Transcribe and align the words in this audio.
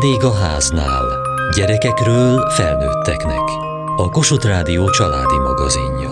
Vendég 0.00 0.24
a 0.24 0.32
háznál. 0.32 1.04
Gyerekekről 1.56 2.50
felnőtteknek. 2.50 3.40
A 3.96 4.08
Kossuth 4.10 4.46
Rádió 4.46 4.90
családi 4.90 5.38
magazinja. 5.38 6.10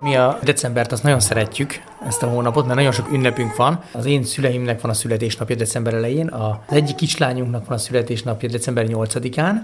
Mi 0.00 0.16
a 0.16 0.38
decembert 0.42 0.92
azt 0.92 1.02
nagyon 1.02 1.20
szeretjük, 1.20 1.82
ezt 2.06 2.22
a 2.22 2.26
hónapot, 2.26 2.64
mert 2.64 2.76
nagyon 2.76 2.92
sok 2.92 3.12
ünnepünk 3.12 3.56
van. 3.56 3.82
Az 3.92 4.04
én 4.04 4.24
szüleimnek 4.24 4.80
van 4.80 4.90
a 4.90 4.94
születésnapja 4.94 5.56
december 5.56 5.94
elején, 5.94 6.28
az 6.28 6.56
egyik 6.68 6.94
kislányunknak 6.94 7.66
van 7.66 7.76
a 7.76 7.80
születésnapja 7.80 8.48
december 8.48 8.86
8-án, 8.88 9.54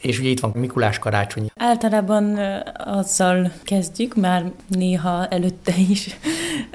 és 0.00 0.18
ugye 0.18 0.28
itt 0.28 0.40
van 0.40 0.52
Mikulás 0.54 0.98
karácsony. 0.98 1.50
Általában 1.56 2.38
azzal 2.76 3.52
kezdjük, 3.62 4.14
már 4.14 4.50
néha 4.68 5.26
előtte 5.26 5.74
is 5.88 6.16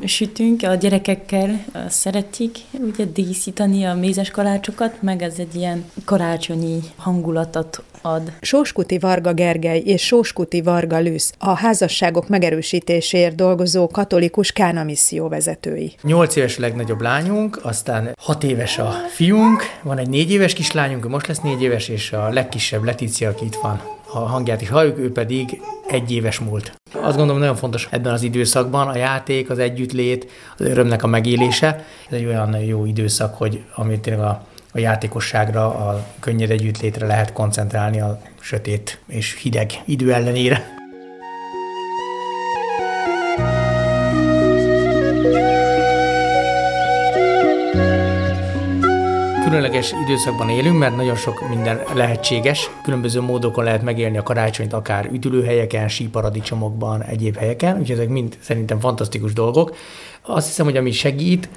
sütünk, 0.05 0.63
a 0.63 0.75
gyerekekkel 0.75 1.65
szeretik 1.87 2.57
ugye 2.71 3.05
díszítani 3.05 3.83
a 3.83 3.93
mézes 3.93 4.29
kalácsokat, 4.31 5.01
meg 5.01 5.21
ez 5.21 5.33
egy 5.37 5.55
ilyen 5.55 5.85
karácsonyi 6.05 6.79
hangulatot 6.95 7.83
ad. 8.03 8.31
Sóskuti 8.41 8.99
Varga 8.99 9.33
Gergely 9.33 9.79
és 9.85 10.05
Sóskuti 10.05 10.61
Varga 10.61 10.99
Lűsz, 10.99 11.33
a 11.37 11.53
házasságok 11.53 12.27
megerősítéséért 12.27 13.35
dolgozó 13.35 13.87
katolikus 13.87 14.51
Kána 14.51 14.83
misszió 14.83 15.27
vezetői. 15.27 15.93
Nyolc 16.01 16.35
éves 16.35 16.57
a 16.57 16.61
legnagyobb 16.61 17.01
lányunk, 17.01 17.59
aztán 17.61 18.15
hat 18.17 18.43
éves 18.43 18.77
a 18.77 18.91
fiunk, 19.09 19.63
van 19.81 19.97
egy 19.97 20.09
négy 20.09 20.31
éves 20.31 20.53
kislányunk, 20.53 21.07
most 21.07 21.27
lesz 21.27 21.39
négy 21.39 21.61
éves, 21.61 21.87
és 21.87 22.11
a 22.11 22.29
legkisebb 22.29 22.83
Letícia, 22.83 23.29
aki 23.29 23.45
itt 23.45 23.55
van, 23.55 23.81
a 24.13 24.19
hangját 24.19 24.61
is 24.61 24.69
halljuk, 24.69 24.97
ő 24.97 25.11
pedig 25.11 25.61
egy 25.87 26.11
éves 26.11 26.39
múlt. 26.39 26.79
Azt 27.01 27.17
gondolom 27.17 27.41
nagyon 27.41 27.55
fontos 27.55 27.87
ebben 27.91 28.13
az 28.13 28.23
időszakban 28.23 28.87
a 28.87 28.97
játék, 28.97 29.49
az 29.49 29.59
együttlét, 29.59 30.31
az 30.57 30.65
örömnek 30.65 31.03
a 31.03 31.07
megélése. 31.07 31.85
Ez 32.09 32.17
egy 32.17 32.25
olyan 32.25 32.57
jó 32.57 32.85
időszak, 32.85 33.37
hogy 33.37 33.63
amit 33.75 34.01
tényleg 34.01 34.25
a 34.25 34.45
a 34.73 34.79
játékosságra, 34.79 35.65
a 35.65 36.05
könnyed 36.19 36.51
együttlétre 36.51 37.05
lehet 37.05 37.33
koncentrálni 37.33 38.01
a 38.01 38.21
sötét 38.39 38.99
és 39.07 39.41
hideg 39.41 39.71
idő 39.85 40.13
ellenére. 40.13 40.81
különleges 49.53 49.93
időszakban 50.03 50.49
élünk, 50.49 50.77
mert 50.77 50.95
nagyon 50.95 51.15
sok 51.15 51.49
minden 51.49 51.81
lehetséges. 51.95 52.69
Különböző 52.83 53.21
módokon 53.21 53.63
lehet 53.63 53.81
megélni 53.81 54.17
a 54.17 54.23
karácsonyt, 54.23 54.73
akár 54.73 55.09
üdülőhelyeken, 55.11 55.87
síparadicsomokban, 55.87 57.03
egyéb 57.03 57.37
helyeken, 57.37 57.77
úgyhogy 57.77 57.95
ezek 57.95 58.09
mind 58.09 58.37
szerintem 58.41 58.79
fantasztikus 58.79 59.33
dolgok. 59.33 59.75
Azt 60.21 60.47
hiszem, 60.47 60.65
hogy 60.65 60.77
ami 60.77 60.91
segít, 60.91 61.49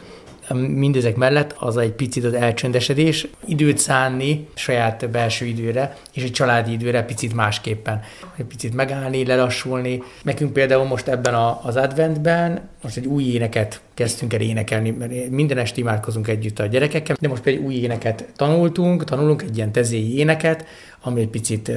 mindezek 0.55 1.16
mellett 1.16 1.55
az 1.58 1.77
egy 1.77 1.92
picit 1.92 2.25
az 2.25 2.33
elcsöndesedés, 2.33 3.27
időt 3.44 3.78
szánni 3.78 4.48
saját 4.55 5.11
belső 5.11 5.44
időre, 5.47 5.97
és 6.12 6.22
egy 6.22 6.33
családi 6.33 6.72
időre 6.72 7.05
picit 7.05 7.34
másképpen. 7.34 8.00
Egy 8.36 8.44
picit 8.44 8.74
megállni, 8.74 9.27
lelassulni. 9.27 10.02
Nekünk 10.22 10.52
például 10.52 10.84
most 10.84 11.08
ebben 11.08 11.34
a, 11.34 11.61
az 11.62 11.77
adventben 11.77 12.69
most 12.83 12.97
egy 12.97 13.06
új 13.06 13.24
éneket 13.24 13.80
kezdtünk 13.94 14.33
el 14.34 14.41
énekelni, 14.41 14.91
mert 14.91 15.30
minden 15.30 15.58
este 15.58 15.80
imádkozunk 15.80 16.28
együtt 16.28 16.58
a 16.58 16.67
gyerekekkel, 16.67 17.17
de 17.20 17.28
most 17.28 17.42
például 17.42 17.67
új 17.67 17.74
éneket 17.74 18.28
tanultunk, 18.36 19.05
tanulunk 19.05 19.42
egy 19.42 19.56
ilyen 19.56 19.72
tezéi 19.72 20.19
éneket, 20.19 20.64
ami 21.00 21.20
egy 21.20 21.28
picit 21.28 21.72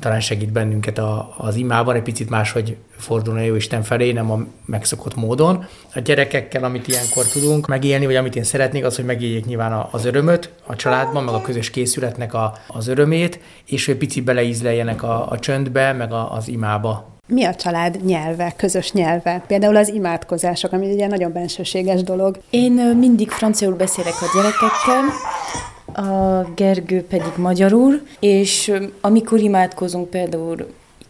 talán 0.00 0.20
segít 0.20 0.52
bennünket 0.52 0.98
a, 0.98 1.34
az 1.38 1.56
imában, 1.56 1.94
egy 1.94 2.02
picit 2.02 2.30
máshogy 2.30 2.76
fordulni 2.96 3.40
a 3.40 3.44
jó 3.44 3.54
Isten 3.54 3.82
felé, 3.82 4.12
nem 4.12 4.30
a 4.30 4.38
megszokott 4.64 5.14
módon. 5.14 5.66
A 5.94 6.00
gyerekekkel, 6.00 6.64
amit 6.64 6.88
ilyenkor 6.88 7.24
tudunk 7.24 7.66
megélni, 7.66 8.06
vagy 8.06 8.16
amit 8.16 8.36
én 8.36 8.44
szeretnék, 8.44 8.84
az, 8.84 8.96
hogy 8.96 9.04
megéljék 9.04 9.46
nyilván 9.46 9.86
az 9.90 10.04
örömöt 10.04 10.50
a 10.66 10.76
családban, 10.76 11.24
meg 11.24 11.34
a 11.34 11.40
közös 11.40 11.70
készületnek 11.70 12.34
a, 12.34 12.54
az 12.66 12.86
örömét, 12.86 13.40
és 13.66 13.86
hogy 13.86 13.96
picit 13.96 14.24
beleízleljenek 14.24 15.02
a, 15.02 15.30
a 15.30 15.38
csöndbe, 15.38 15.92
meg 15.92 16.12
a, 16.12 16.32
az 16.32 16.48
imába. 16.48 17.16
Mi 17.26 17.44
a 17.44 17.54
család 17.54 18.04
nyelve, 18.04 18.52
közös 18.56 18.92
nyelve? 18.92 19.42
Például 19.46 19.76
az 19.76 19.88
imádkozások, 19.88 20.72
ami 20.72 20.92
ugye 20.92 21.06
nagyon 21.06 21.32
bensőséges 21.32 22.02
dolog. 22.02 22.38
Én 22.50 22.72
mindig 22.72 23.30
franciául 23.30 23.74
beszélek 23.74 24.14
a 24.20 24.30
gyerekekkel, 24.34 25.04
a 25.98 26.46
Gergő 26.54 27.02
pedig 27.02 27.32
magyarul, 27.36 28.00
és 28.20 28.72
amikor 29.00 29.40
imádkozunk 29.40 30.10
például 30.10 30.66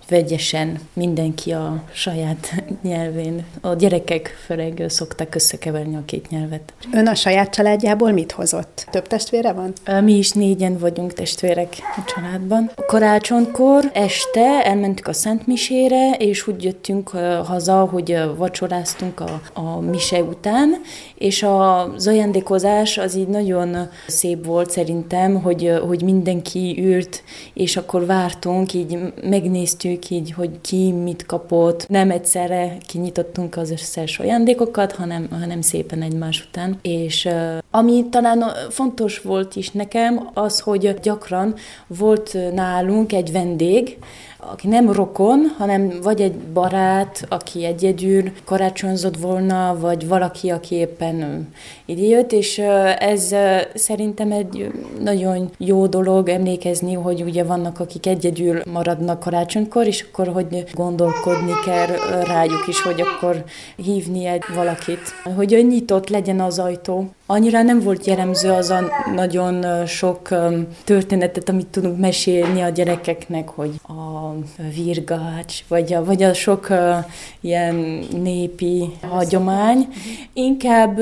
vegyesen 0.09 0.79
mindenki 0.93 1.53
a 1.53 1.83
saját 1.93 2.55
nyelvén. 2.83 3.45
A 3.61 3.75
gyerekek 3.75 4.37
főleg 4.47 4.85
szokták 4.89 5.35
összekeverni 5.35 5.97
a 5.97 6.03
két 6.05 6.31
nyelvet. 6.31 6.73
Ön 6.93 7.07
a 7.07 7.15
saját 7.15 7.55
családjából 7.55 8.13
mit 8.13 8.33
hozott? 8.33 8.87
Több 8.91 9.07
testvére 9.07 9.53
van? 9.53 9.73
Mi 10.05 10.13
is 10.13 10.33
négyen 10.33 10.79
vagyunk 10.79 11.13
testvérek 11.13 11.77
a 11.97 12.13
családban. 12.15 12.71
A 12.75 12.85
karácsonykor 12.85 13.91
este 13.93 14.65
elmentük 14.65 15.07
a 15.07 15.13
Szent 15.13 15.47
Misére, 15.47 16.11
és 16.11 16.47
úgy 16.47 16.65
jöttünk 16.65 17.09
haza, 17.45 17.85
hogy 17.85 18.19
vacsoráztunk 18.37 19.21
a, 19.21 19.41
a 19.53 19.81
mise 19.81 20.23
után, 20.23 20.75
és 21.15 21.43
az 21.43 22.07
ajándékozás 22.07 22.99
az 22.99 23.17
így 23.17 23.29
nagyon 23.29 23.77
szép 24.07 24.45
volt 24.45 24.71
szerintem, 24.71 25.43
hogy, 25.43 25.73
hogy 25.87 26.03
mindenki 26.03 26.77
ült, 26.79 27.23
és 27.55 27.77
akkor 27.77 28.07
vártunk, 28.07 28.75
így 28.75 28.99
megnéztük, 29.23 29.98
nézzük 29.99 30.11
így, 30.11 30.33
hogy 30.33 30.61
ki 30.61 30.93
mit 30.93 31.27
kapott. 31.27 31.89
Nem 31.89 32.11
egyszerre 32.11 32.77
kinyitottunk 32.87 33.57
az 33.57 33.71
összes 33.71 34.19
ajándékokat, 34.19 34.93
hanem, 34.93 35.29
hanem 35.31 35.61
szépen 35.61 36.03
egymás 36.03 36.47
után. 36.49 36.79
És 36.83 37.29
ami 37.71 38.05
talán 38.11 38.45
fontos 38.71 39.21
volt 39.21 39.57
is 39.57 39.71
nekem, 39.71 40.29
az, 40.35 40.61
hogy 40.61 40.95
gyakran 41.03 41.55
volt 41.87 42.37
nálunk 42.55 43.13
egy 43.13 43.33
vendég, 43.33 43.99
aki 44.41 44.69
nem 44.69 44.93
rokon, 44.93 45.55
hanem 45.59 45.93
vagy 46.03 46.21
egy 46.21 46.35
barát, 46.35 47.27
aki 47.29 47.65
egyedül 47.65 48.23
karácsonyzott 48.45 49.17
volna, 49.17 49.77
vagy 49.81 50.09
valaki, 50.09 50.51
aki 50.51 50.75
éppen 50.75 51.49
idejött, 51.85 52.33
és 52.33 52.59
ez 52.99 53.35
szerintem 53.75 54.33
egy 54.33 54.71
nagyon 55.01 55.51
jó 55.59 55.87
dolog 55.87 56.29
emlékezni, 56.29 56.95
hogy 56.95 57.23
ugye 57.23 57.45
vannak, 57.45 57.81
akik 57.81 58.07
egyedül 58.07 58.61
maradnak 58.73 59.21
karácsonykor, 59.21 59.87
és 59.89 60.05
akkor 60.11 60.29
hogy 60.29 60.65
gondolkodni 60.75 61.53
kell 61.65 61.87
rájuk 62.25 62.67
is, 62.67 62.83
hogy 62.83 63.01
akkor 63.01 63.45
hívni 63.77 64.27
egy 64.27 64.45
valakit, 64.55 65.01
hogy 65.37 65.67
nyitott 65.69 66.09
legyen 66.09 66.41
az 66.41 66.59
ajtó. 66.59 67.11
Annyira 67.31 67.63
nem 67.63 67.81
volt 67.81 68.07
jellemző 68.07 68.51
az 68.51 68.71
a 68.71 68.81
nagyon 69.15 69.87
sok 69.87 70.29
történetet, 70.85 71.49
amit 71.49 71.67
tudunk 71.67 71.99
mesélni 71.99 72.61
a 72.61 72.69
gyerekeknek, 72.69 73.49
hogy 73.49 73.71
a 73.89 74.33
virgács, 74.75 75.65
vagy 75.69 75.93
a, 75.93 76.05
vagy 76.05 76.23
a 76.23 76.35
sok 76.35 76.69
ilyen 77.41 77.75
népi 78.23 78.91
hagyomány. 79.09 79.89
Inkább 80.33 80.99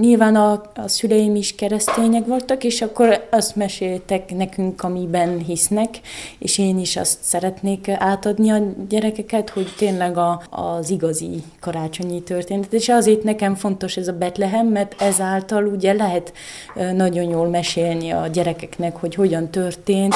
nyilván 0.00 0.36
a, 0.36 0.52
a 0.74 0.88
szüleim 0.88 1.36
is 1.36 1.54
keresztények 1.54 2.26
voltak, 2.26 2.64
és 2.64 2.82
akkor 2.82 3.26
azt 3.30 3.56
meséltek 3.56 4.36
nekünk, 4.36 4.82
amiben 4.82 5.38
hisznek, 5.38 6.00
és 6.38 6.58
én 6.58 6.78
is 6.78 6.96
azt 6.96 7.18
szeretnék 7.20 7.88
átadni 7.88 8.50
a 8.50 8.58
gyerekeket, 8.88 9.50
hogy 9.50 9.74
tényleg 9.76 10.16
a, 10.16 10.42
az 10.50 10.90
igazi 10.90 11.42
karácsonyi 11.60 12.22
történet. 12.22 12.72
És 12.72 12.88
azért 12.88 13.22
nekem 13.22 13.54
fontos 13.54 13.96
ez 13.96 14.08
a 14.08 14.12
Betlehem, 14.12 14.66
mert 14.66 15.02
ezáltal 15.30 15.66
ugye 15.66 15.92
lehet 15.92 16.32
nagyon 16.94 17.24
jól 17.24 17.48
mesélni 17.48 18.10
a 18.10 18.26
gyerekeknek, 18.26 18.96
hogy 18.96 19.14
hogyan 19.14 19.50
történt, 19.50 20.14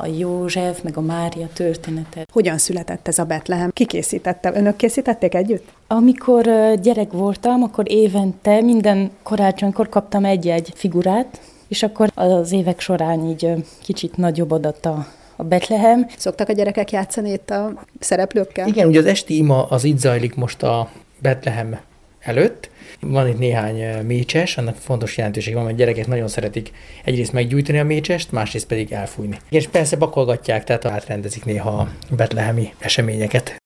a 0.00 0.06
József, 0.06 0.82
meg 0.82 0.96
a 0.96 1.00
Mária 1.00 1.48
történetet. 1.52 2.28
Hogyan 2.32 2.58
született 2.58 3.08
ez 3.08 3.18
a 3.18 3.24
Betlehem? 3.24 3.70
Ki 3.72 3.86
készítette? 3.86 4.52
Önök 4.54 4.76
készítették 4.76 5.34
együtt? 5.34 5.68
Amikor 5.86 6.42
gyerek 6.82 7.12
voltam, 7.12 7.62
akkor 7.62 7.90
évente 7.90 8.60
minden 8.60 9.10
karácsonykor 9.22 9.88
kaptam 9.88 10.24
egy-egy 10.24 10.72
figurát, 10.74 11.40
és 11.68 11.82
akkor 11.82 12.10
az 12.14 12.52
évek 12.52 12.80
során 12.80 13.24
így 13.24 13.52
kicsit 13.82 14.16
nagyobb 14.16 14.50
adatta 14.50 15.06
a 15.36 15.42
Betlehem. 15.42 16.06
Szoktak 16.16 16.48
a 16.48 16.52
gyerekek 16.52 16.90
játszani 16.90 17.32
itt 17.32 17.50
a 17.50 17.72
szereplőkkel? 18.00 18.68
Igen, 18.68 18.88
ugye 18.88 18.98
az 18.98 19.06
esti 19.06 19.36
ima 19.36 19.64
az 19.64 19.84
itt 19.84 19.98
zajlik 19.98 20.34
most 20.34 20.62
a 20.62 20.90
Betlehem 21.18 21.80
előtt. 22.20 22.70
Van 23.06 23.28
itt 23.28 23.38
néhány 23.38 23.80
eh, 23.80 24.02
mécses, 24.02 24.56
annak 24.56 24.76
fontos 24.76 25.16
jelentőség 25.16 25.54
van, 25.54 25.64
mert 25.64 25.76
gyerekek 25.76 26.06
nagyon 26.06 26.28
szeretik 26.28 26.72
egyrészt 27.04 27.32
meggyújtani 27.32 27.78
a 27.78 27.84
mécsest, 27.84 28.32
másrészt 28.32 28.66
pedig 28.66 28.92
elfújni. 28.92 29.38
És 29.50 29.68
persze 29.68 29.96
bakolgatják, 29.96 30.64
tehát 30.64 30.84
átrendezik 30.84 31.44
néha 31.44 31.88
betlehemi 32.10 32.72
eseményeket. 32.78 33.63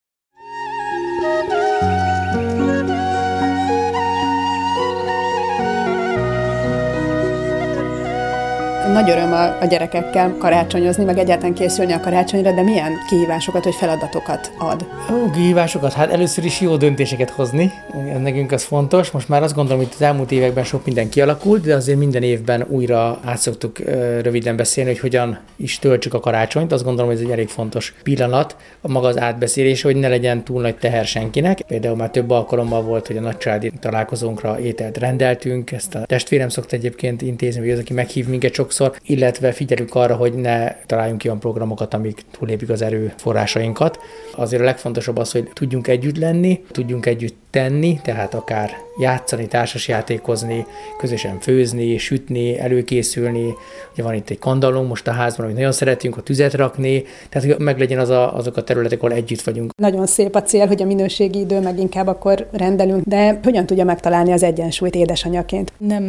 Nagy 8.99 9.11
öröm 9.11 9.33
a, 9.33 9.61
a 9.61 9.65
gyerekekkel 9.65 10.37
karácsonyozni, 10.39 11.05
meg 11.05 11.19
egyáltalán 11.19 11.55
készülni 11.55 11.93
a 11.93 12.01
karácsonyra, 12.01 12.53
de 12.53 12.63
milyen 12.63 12.93
kihívásokat 13.09 13.65
vagy 13.65 13.75
feladatokat 13.75 14.53
ad? 14.59 14.89
Ó, 15.13 15.31
kihívásokat? 15.31 15.93
Hát 15.93 16.13
először 16.13 16.45
is 16.45 16.61
jó 16.61 16.77
döntéseket 16.77 17.31
hozni, 17.31 17.73
nekünk 18.21 18.53
az 18.53 18.65
fontos. 18.65 19.11
Most 19.11 19.29
már 19.29 19.43
azt 19.43 19.55
gondolom, 19.55 19.83
hogy 19.83 19.93
az 19.95 20.03
elmúlt 20.03 20.33
években 20.33 20.65
sok 20.65 20.85
minden 20.85 21.09
kialakult, 21.09 21.65
de 21.65 21.75
azért 21.75 21.99
minden 21.99 22.23
évben 22.23 22.67
újra 22.69 23.19
át 23.25 23.39
szoktuk 23.39 23.79
röviden 24.23 24.57
beszélni, 24.57 24.91
hogy 24.91 25.01
hogyan 25.01 25.39
is 25.57 25.79
töltsük 25.79 26.15
a 26.15 26.21
karácsonyt. 26.21 26.73
Azt 26.73 26.85
gondolom, 26.85 27.11
hogy 27.11 27.21
ez 27.21 27.27
egy 27.27 27.33
elég 27.33 27.49
fontos 27.49 27.95
pillanat, 28.03 28.57
a 28.81 28.89
maga 28.89 29.07
az 29.07 29.19
átbeszélés, 29.19 29.83
hogy 29.83 29.97
ne 29.97 30.09
legyen 30.09 30.45
túl 30.45 30.61
nagy 30.61 30.77
teher 30.77 31.05
senkinek. 31.05 31.61
Például 31.61 31.97
már 31.97 32.11
több 32.11 32.31
alkalommal 32.31 32.83
volt, 32.83 33.07
hogy 33.07 33.17
a 33.17 33.21
nagycsaládi 33.21 33.73
találkozónkra 33.81 34.61
ételt 34.61 34.99
rendeltünk, 34.99 35.73
ezt 35.73 35.95
a 35.95 36.07
testvérem 36.07 36.49
szokta 36.49 36.77
egyébként 36.77 37.23
intézni, 37.23 37.61
hogy 37.61 37.71
az, 37.71 37.79
aki 37.79 37.93
meghív 37.93 38.29
minket 38.29 38.55
sokszor, 38.55 38.87
illetve 39.03 39.53
figyelünk 39.53 39.95
arra, 39.95 40.15
hogy 40.15 40.35
ne 40.35 40.73
találjunk 40.87 41.23
olyan 41.25 41.41
programokat, 41.41 41.95
amik 41.95 42.23
túlépik 42.31 42.69
az 42.71 42.83
erőforrásainkat. 42.83 43.99
Azért 44.37 44.63
a 44.63 44.65
legfontosabb 44.65 45.17
az, 45.17 45.33
hogy 45.33 45.51
tudjunk 45.53 45.89
együtt 45.89 46.17
lenni, 46.17 46.65
tudjunk 46.71 47.07
együtt 47.07 47.48
tenni, 47.51 48.01
tehát 48.03 48.35
akár 48.35 48.71
játszani, 48.99 49.47
társasjátékozni, 49.47 50.67
közösen 50.99 51.41
főzni, 51.41 51.99
sütni, 51.99 52.59
előkészülni. 52.59 53.55
Ugye 53.93 54.03
van 54.03 54.15
itt 54.15 54.31
egy 54.31 54.39
kandalom 54.39 54.87
most 54.87 55.09
a 55.09 55.13
házban, 55.13 55.45
amit 55.45 55.57
nagyon 55.57 55.73
szeretünk, 55.73 56.17
a 56.17 56.21
tüzet 56.21 56.55
rakni, 56.55 57.05
tehát 57.29 57.49
hogy 57.49 57.65
meglegyen 57.65 57.99
az 57.99 58.09
a, 58.09 58.37
azok 58.37 58.57
a 58.57 58.65
területek, 58.65 58.99
ahol 59.03 59.13
együtt 59.13 59.43
vagyunk. 59.43 59.71
Nagyon 59.77 60.07
szép 60.07 60.35
a 60.35 60.43
cél, 60.43 60.67
hogy 60.67 60.83
a 60.83 60.87
minőségi 60.87 61.39
idő 61.39 61.61
meg 61.61 61.79
inkább 61.79 62.07
akkor 62.07 62.49
rendelünk, 62.53 63.05
de 63.05 63.41
hogyan 63.43 63.67
tudja 63.67 63.85
megtalálni 63.85 64.33
az 64.33 64.43
egyensúlyt 64.43 64.95
édesanyaként? 64.95 65.73
Nem 65.79 66.05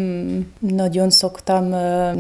nagyon 0.59 1.09
szoktam 1.09 1.67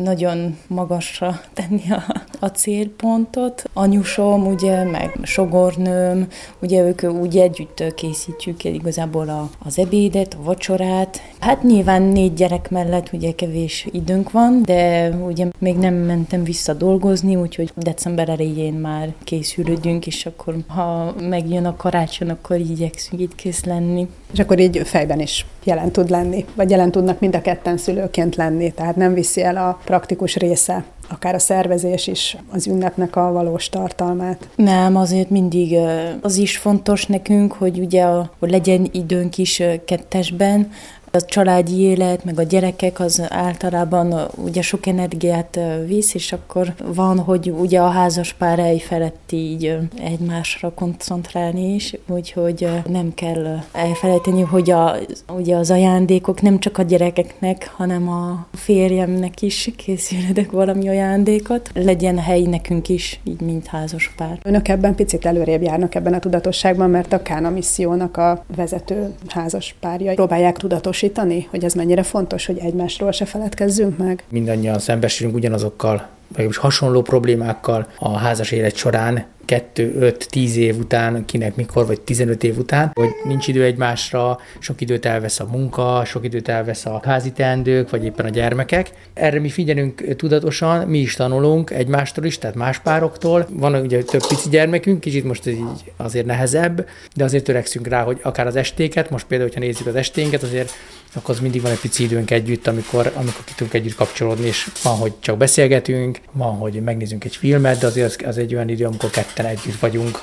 nagyon 0.03 0.57
magasra 0.67 1.41
tenni 1.53 1.83
a, 1.89 2.23
a 2.39 2.47
célpontot. 2.47 3.63
Anyusom, 3.73 4.47
ugye, 4.47 4.83
meg 4.83 5.17
sogornőm, 5.23 6.27
ugye 6.61 6.81
ők 6.81 7.03
úgy 7.03 7.37
együtt 7.37 7.93
készítjük 7.95 8.63
igazából 8.63 9.08
a, 9.15 9.49
az 9.59 9.79
ebédet, 9.79 10.33
a 10.39 10.43
vacsorát. 10.43 11.21
Hát 11.39 11.63
nyilván 11.63 12.01
négy 12.01 12.33
gyerek 12.33 12.69
mellett 12.69 13.09
ugye 13.13 13.31
kevés 13.31 13.87
időnk 13.91 14.31
van, 14.31 14.61
de 14.65 15.09
ugye 15.09 15.47
még 15.59 15.77
nem 15.77 15.93
mentem 15.93 16.43
vissza 16.43 16.73
dolgozni, 16.73 17.35
úgyhogy 17.35 17.71
december 17.75 18.29
elején 18.29 18.73
már 18.73 19.13
készülődünk, 19.23 20.07
és 20.07 20.25
akkor 20.25 20.55
ha 20.67 21.15
megjön 21.19 21.65
a 21.65 21.75
karácsony, 21.75 22.29
akkor 22.29 22.59
igyekszünk 22.59 23.21
itt 23.21 23.35
kész 23.35 23.63
lenni. 23.63 24.07
És 24.33 24.39
akkor 24.39 24.59
így 24.59 24.81
fejben 24.83 25.19
is 25.19 25.45
jelen 25.63 25.91
tud 25.91 26.09
lenni, 26.09 26.45
vagy 26.55 26.69
jelen 26.69 26.91
tudnak 26.91 27.19
mind 27.19 27.35
a 27.35 27.41
ketten 27.41 27.77
szülőként 27.77 28.35
lenni, 28.35 28.71
tehát 28.71 28.95
nem 28.95 29.13
viszi 29.13 29.43
el 29.43 29.57
a 29.57 29.79
praktikus 29.85 30.35
része 30.35 30.83
akár 31.11 31.35
a 31.35 31.39
szervezés 31.39 32.07
is 32.07 32.37
az 32.51 32.67
ünnepnek 32.67 33.15
a 33.15 33.31
valós 33.31 33.69
tartalmát. 33.69 34.49
Nem, 34.55 34.95
azért 34.95 35.29
mindig 35.29 35.75
az 36.21 36.37
is 36.37 36.57
fontos 36.57 37.05
nekünk, 37.05 37.53
hogy 37.53 37.79
ugye 37.79 38.05
hogy 38.39 38.49
legyen 38.49 38.89
időnk 38.91 39.37
is 39.37 39.63
kettesben, 39.85 40.71
a 41.11 41.25
családi 41.25 41.79
élet, 41.79 42.23
meg 42.25 42.39
a 42.39 42.43
gyerekek 42.43 42.99
az 42.99 43.21
általában 43.29 44.27
ugye 44.35 44.61
sok 44.61 44.85
energiát 44.85 45.59
visz, 45.85 46.13
és 46.13 46.33
akkor 46.33 46.73
van, 46.93 47.19
hogy 47.19 47.49
ugye 47.49 47.79
a 47.79 47.89
házas 47.89 48.33
pár 48.33 48.59
elfelett 48.59 49.31
így 49.31 49.77
egymásra 50.03 50.71
koncentrálni 50.73 51.73
is, 51.73 51.95
úgyhogy 52.07 52.67
nem 52.87 53.13
kell 53.13 53.59
elfelejteni, 53.71 54.41
hogy 54.41 54.71
a, 54.71 54.95
ugye 55.33 55.55
az 55.55 55.71
ajándékok 55.71 56.41
nem 56.41 56.59
csak 56.59 56.77
a 56.77 56.83
gyerekeknek, 56.83 57.71
hanem 57.75 58.09
a 58.09 58.47
férjemnek 58.53 59.41
is 59.41 59.71
készülődök 59.75 60.51
valami 60.51 60.89
ajándékot. 60.89 61.69
Legyen 61.73 62.17
hely 62.17 62.41
nekünk 62.41 62.89
is, 62.89 63.19
így 63.23 63.41
mint 63.41 63.67
házas 63.67 64.13
pár. 64.17 64.39
Önök 64.43 64.67
ebben 64.67 64.95
picit 64.95 65.25
előrébb 65.25 65.61
járnak 65.61 65.95
ebben 65.95 66.13
a 66.13 66.19
tudatosságban, 66.19 66.89
mert 66.89 67.13
a 67.13 67.21
Kána 67.21 67.49
missziónak 67.49 68.17
a 68.17 68.43
vezető 68.55 69.13
házas 69.27 69.75
párja 69.79 70.13
próbálják 70.13 70.57
tudatos 70.57 70.98
tudatosítani, 70.99 71.47
hogy 71.49 71.63
ez 71.63 71.73
mennyire 71.73 72.03
fontos, 72.03 72.45
hogy 72.45 72.57
egymásról 72.57 73.11
se 73.11 73.25
feledkezzünk 73.25 73.97
meg? 73.97 74.23
Mindannyian 74.29 74.79
szembesülünk 74.79 75.35
ugyanazokkal, 75.35 76.07
vagy 76.35 76.55
hasonló 76.55 77.01
problémákkal 77.01 77.87
a 77.99 78.17
házas 78.17 78.51
élet 78.51 78.75
során, 78.75 79.25
2, 79.49 79.95
5, 79.99 80.27
10 80.29 80.57
év 80.57 80.77
után, 80.77 81.25
kinek 81.25 81.55
mikor, 81.55 81.85
vagy 81.85 82.01
15 82.01 82.43
év 82.43 82.57
után, 82.57 82.91
hogy 82.93 83.09
nincs 83.23 83.47
idő 83.47 83.63
egymásra, 83.63 84.39
sok 84.59 84.81
időt 84.81 85.05
elvesz 85.05 85.39
a 85.39 85.47
munka, 85.51 86.05
sok 86.05 86.25
időt 86.25 86.47
elvesz 86.47 86.85
a 86.85 87.01
házi 87.03 87.31
teendők, 87.31 87.89
vagy 87.89 88.05
éppen 88.05 88.25
a 88.25 88.29
gyermekek. 88.29 88.89
Erre 89.13 89.39
mi 89.39 89.49
figyelünk 89.49 90.15
tudatosan, 90.15 90.87
mi 90.87 90.97
is 90.99 91.13
tanulunk 91.13 91.69
egymástól 91.69 92.25
is, 92.25 92.37
tehát 92.37 92.55
más 92.55 92.79
pároktól. 92.79 93.47
Van 93.49 93.75
ugye 93.75 94.03
több 94.03 94.27
pici 94.27 94.49
gyermekünk, 94.49 94.99
kicsit 94.99 95.23
most 95.23 95.47
ez 95.47 95.53
így 95.53 95.91
azért 95.97 96.25
nehezebb, 96.25 96.87
de 97.15 97.23
azért 97.23 97.43
törekszünk 97.43 97.87
rá, 97.87 98.03
hogy 98.03 98.19
akár 98.21 98.47
az 98.47 98.55
estéket, 98.55 99.09
most 99.09 99.25
például, 99.25 99.49
hogyha 99.49 99.65
nézzük 99.65 99.87
az 99.87 99.95
esténket, 99.95 100.43
azért 100.43 100.71
akkor 101.13 101.35
az 101.35 101.41
mindig 101.41 101.61
van 101.61 101.71
egy 101.71 101.79
pici 101.79 102.03
időnk 102.03 102.31
együtt, 102.31 102.67
amikor, 102.67 103.11
amikor 103.15 103.43
ki 103.43 103.53
tudunk 103.55 103.75
együtt 103.75 103.95
kapcsolódni, 103.95 104.47
és 104.47 104.69
van, 104.83 104.95
hogy 104.95 105.13
csak 105.19 105.37
beszélgetünk, 105.37 106.19
van, 106.31 106.55
hogy 106.55 106.73
megnézünk 106.73 107.23
egy 107.23 107.35
filmet, 107.35 107.79
de 107.79 107.87
azért 107.87 108.07
az, 108.07 108.27
az 108.27 108.37
egy 108.37 108.55
olyan 108.55 108.69
idő, 108.69 108.85
amikor 108.85 109.09
ketten 109.09 109.38
együtt 109.45 109.79
vagyunk. 109.79 110.19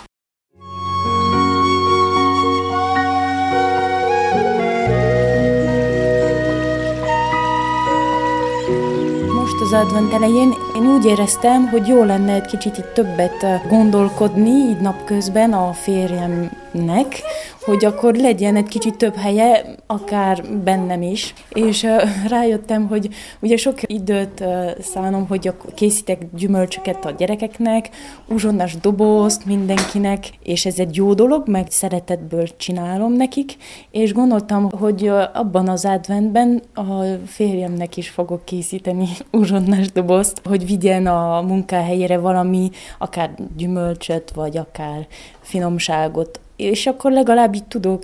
Az 9.66 9.72
advent 9.72 10.12
elején 10.12 10.54
én 10.76 10.86
úgy 10.86 11.04
éreztem, 11.04 11.68
hogy 11.68 11.86
jó 11.86 12.04
lenne 12.04 12.32
egy 12.32 12.46
kicsit 12.46 12.78
itt 12.78 12.92
többet 12.94 13.68
gondolkodni, 13.68 14.50
így 14.50 14.80
napközben 14.80 15.52
a 15.52 15.72
férjemnek, 15.72 17.22
hogy 17.66 17.84
akkor 17.84 18.14
legyen 18.14 18.56
egy 18.56 18.68
kicsit 18.68 18.96
több 18.96 19.14
helye, 19.14 19.64
akár 19.86 20.44
bennem 20.64 21.02
is. 21.02 21.34
És 21.48 21.86
rájöttem, 22.28 22.88
hogy 22.88 23.08
ugye 23.40 23.56
sok 23.56 23.78
időt 23.86 24.44
szánom, 24.80 25.26
hogy 25.28 25.52
készítek 25.74 26.22
gyümölcsöket 26.36 27.04
a 27.04 27.10
gyerekeknek, 27.10 27.88
uzsonnás 28.28 28.76
dobozt 28.76 29.46
mindenkinek, 29.46 30.30
és 30.42 30.66
ez 30.66 30.78
egy 30.78 30.96
jó 30.96 31.14
dolog, 31.14 31.48
meg 31.48 31.66
szeretetből 31.70 32.56
csinálom 32.56 33.12
nekik, 33.12 33.56
és 33.90 34.12
gondoltam, 34.12 34.70
hogy 34.70 35.10
abban 35.32 35.68
az 35.68 35.84
adventben 35.84 36.62
a 36.74 37.02
férjemnek 37.26 37.96
is 37.96 38.08
fogok 38.08 38.44
készíteni 38.44 39.08
uzsonnás 39.30 39.55
dobozt, 39.92 40.40
hogy 40.44 40.66
vigyen 40.66 41.06
a 41.06 41.40
munkahelyére 41.40 42.18
valami, 42.18 42.70
akár 42.98 43.34
gyümölcsöt, 43.56 44.30
vagy 44.30 44.56
akár 44.56 45.06
finomságot, 45.40 46.40
és 46.56 46.86
akkor 46.86 47.12
legalább 47.12 47.54
így 47.54 47.64
tudok 47.64 48.02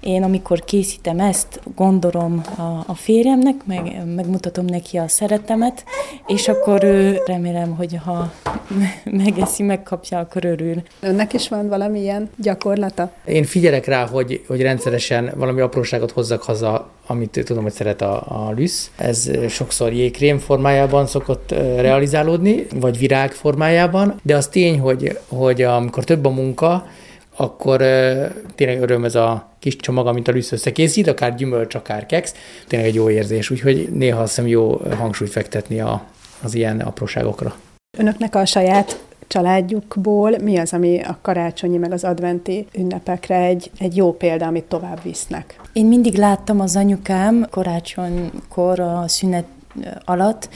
én, 0.00 0.22
amikor 0.22 0.64
készítem 0.64 1.20
ezt, 1.20 1.60
gondolom 1.74 2.42
a, 2.56 2.84
a 2.86 2.94
férjemnek, 2.94 3.54
meg, 3.64 4.02
megmutatom 4.14 4.64
neki 4.64 4.96
a 4.96 5.08
szeretemet, 5.08 5.84
és 6.26 6.48
akkor 6.48 6.84
ő 6.84 7.22
remélem, 7.26 7.76
hogy 7.76 7.98
ha 8.04 8.32
megeszi, 9.24 9.62
megkapja, 9.62 10.18
akkor 10.18 10.44
örül. 10.44 10.82
Önnek 11.00 11.32
is 11.32 11.48
van 11.48 11.68
valamilyen 11.68 12.30
gyakorlata? 12.36 13.12
Én 13.24 13.44
figyelek 13.44 13.86
rá, 13.86 14.06
hogy, 14.06 14.44
hogy 14.46 14.62
rendszeresen 14.62 15.32
valami 15.36 15.60
apróságot 15.60 16.10
hozzak 16.10 16.42
haza, 16.42 16.88
amit 17.06 17.40
tudom, 17.44 17.62
hogy 17.62 17.72
szeret 17.72 18.02
a, 18.02 18.14
a 18.28 18.52
lüsz. 18.56 18.90
Ez 18.96 19.30
sokszor 19.48 19.92
jégkrém 19.92 20.38
formájában 20.38 21.06
szokott 21.06 21.50
realizálódni, 21.76 22.66
vagy 22.74 22.98
virág 22.98 23.32
formájában, 23.32 24.20
de 24.22 24.36
az 24.36 24.48
tény, 24.48 24.80
hogy, 24.80 25.18
hogy 25.28 25.62
amikor 25.62 26.04
több 26.04 26.24
a 26.24 26.30
munka, 26.30 26.86
akkor 27.40 27.78
tényleg 28.54 28.80
öröm 28.80 29.04
ez 29.04 29.14
a 29.14 29.48
kis 29.58 29.76
csomag, 29.76 30.06
amit 30.06 30.28
a 30.28 30.32
lűsz 30.32 30.52
összekészít, 30.52 31.06
akár 31.06 31.34
gyümölcs, 31.34 31.74
akár 31.74 32.06
keksz, 32.06 32.34
tényleg 32.66 32.88
egy 32.88 32.94
jó 32.94 33.10
érzés, 33.10 33.50
úgyhogy 33.50 33.88
néha 33.92 34.20
azt 34.20 34.34
hiszem 34.34 34.46
jó 34.50 34.80
hangsúlyt 34.96 35.30
fektetni 35.30 35.80
a, 35.80 36.02
az 36.42 36.54
ilyen 36.54 36.80
apróságokra. 36.80 37.54
Önöknek 37.98 38.34
a 38.34 38.44
saját 38.44 39.00
családjukból 39.26 40.38
mi 40.38 40.58
az, 40.58 40.72
ami 40.72 41.00
a 41.00 41.18
karácsonyi 41.22 41.76
meg 41.76 41.92
az 41.92 42.04
adventi 42.04 42.66
ünnepekre 42.78 43.36
egy, 43.36 43.70
egy 43.78 43.96
jó 43.96 44.12
példa, 44.12 44.46
amit 44.46 44.64
tovább 44.64 45.02
visznek? 45.02 45.60
Én 45.72 45.86
mindig 45.86 46.14
láttam 46.14 46.60
az 46.60 46.76
anyukám 46.76 47.46
karácsonykor 47.50 48.80
a 48.80 49.04
szünet 49.06 49.44
alatt, 50.04 50.48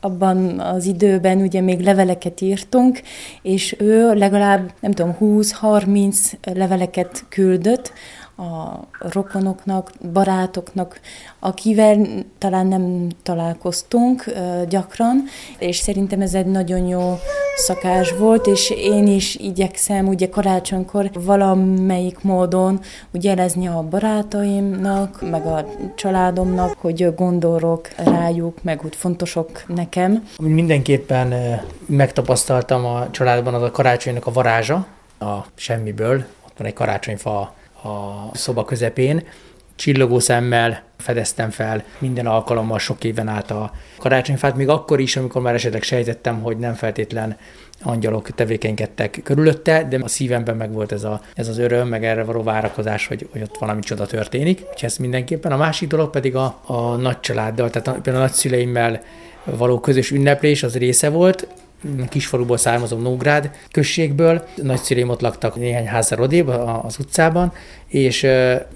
abban 0.00 0.60
az 0.60 0.84
időben 0.84 1.40
ugye 1.40 1.60
még 1.60 1.80
leveleket 1.80 2.40
írtunk, 2.40 3.00
és 3.42 3.76
ő 3.78 4.14
legalább, 4.14 4.72
nem 4.80 4.92
tudom, 4.92 5.16
20-30 5.20 6.16
leveleket 6.54 7.24
küldött 7.28 7.92
a 8.36 8.80
rokonoknak, 8.98 9.92
barátoknak, 10.12 11.00
akivel 11.38 12.06
talán 12.38 12.66
nem 12.66 13.08
találkoztunk 13.22 14.24
gyakran, 14.68 15.24
és 15.58 15.76
szerintem 15.76 16.20
ez 16.20 16.34
egy 16.34 16.46
nagyon 16.46 16.86
jó 16.86 17.18
szakás 17.56 18.12
volt, 18.12 18.46
és 18.46 18.70
én 18.70 19.06
is 19.06 19.34
igyekszem 19.34 20.08
ugye 20.08 20.28
karácsonykor 20.28 21.10
valamelyik 21.12 22.22
módon 22.22 22.80
úgy 23.14 23.24
jelezni 23.24 23.66
a 23.68 23.82
barátaimnak, 23.90 25.30
meg 25.30 25.46
a 25.46 25.66
családomnak, 25.94 26.76
hogy 26.78 27.14
gondolok 27.14 27.88
rájuk, 27.96 28.62
meg 28.62 28.84
úgy 28.84 28.96
fontosok 28.96 29.62
nekem. 29.66 30.28
Mindenképpen 30.38 31.34
megtapasztaltam 31.86 32.84
a 32.84 33.10
családban, 33.10 33.54
az 33.54 33.62
a 33.62 33.70
karácsonynak 33.70 34.26
a 34.26 34.32
varázsa, 34.32 34.86
a 35.18 35.34
semmiből. 35.54 36.24
Ott 36.46 36.58
van 36.58 36.66
egy 36.66 36.72
karácsonyfa 36.72 37.54
a 37.86 38.30
szoba 38.34 38.64
közepén, 38.64 39.22
csillogó 39.76 40.18
szemmel 40.18 40.82
fedeztem 40.96 41.50
fel 41.50 41.84
minden 41.98 42.26
alkalommal 42.26 42.78
sok 42.78 43.04
éven 43.04 43.28
át 43.28 43.50
a 43.50 43.72
karácsonyfát, 43.98 44.56
még 44.56 44.68
akkor 44.68 45.00
is, 45.00 45.16
amikor 45.16 45.42
már 45.42 45.54
esetleg 45.54 45.82
sejtettem, 45.82 46.42
hogy 46.42 46.56
nem 46.56 46.74
feltétlen 46.74 47.36
angyalok 47.82 48.30
tevékenykedtek 48.30 49.20
körülötte, 49.24 49.86
de 49.88 49.98
a 50.02 50.08
szívemben 50.08 50.56
meg 50.56 50.72
volt 50.72 50.92
ez, 50.92 51.04
a, 51.04 51.20
ez 51.34 51.48
az 51.48 51.58
öröm, 51.58 51.88
meg 51.88 52.04
erre 52.04 52.24
való 52.24 52.42
várakozás, 52.42 53.06
hogy, 53.06 53.28
hogy 53.32 53.42
ott 53.42 53.56
valami 53.58 53.80
csoda 53.80 54.06
történik. 54.06 54.58
Úgyhogy 54.60 54.84
ez 54.84 54.96
mindenképpen. 54.96 55.52
A 55.52 55.56
másik 55.56 55.88
dolog 55.88 56.10
pedig 56.10 56.36
a, 56.36 56.60
a 56.66 56.96
nagy 56.96 57.20
családdal, 57.20 57.70
tehát 57.70 57.88
a, 57.88 57.92
például 57.92 58.24
a 58.24 58.26
nagyszüleimmel 58.26 59.02
való 59.44 59.80
közös 59.80 60.10
ünneplés 60.10 60.62
az 60.62 60.76
része 60.76 61.08
volt, 61.08 61.48
kisfaluból 62.08 62.56
származom 62.56 63.02
Nógrád 63.02 63.50
községből, 63.70 64.46
nagyszüleim 64.62 65.08
ott 65.08 65.20
laktak 65.20 65.56
néhány 65.56 65.86
házra 65.86 66.22
odébb 66.22 66.48
az 66.82 66.96
utcában, 66.98 67.52
és 67.86 68.26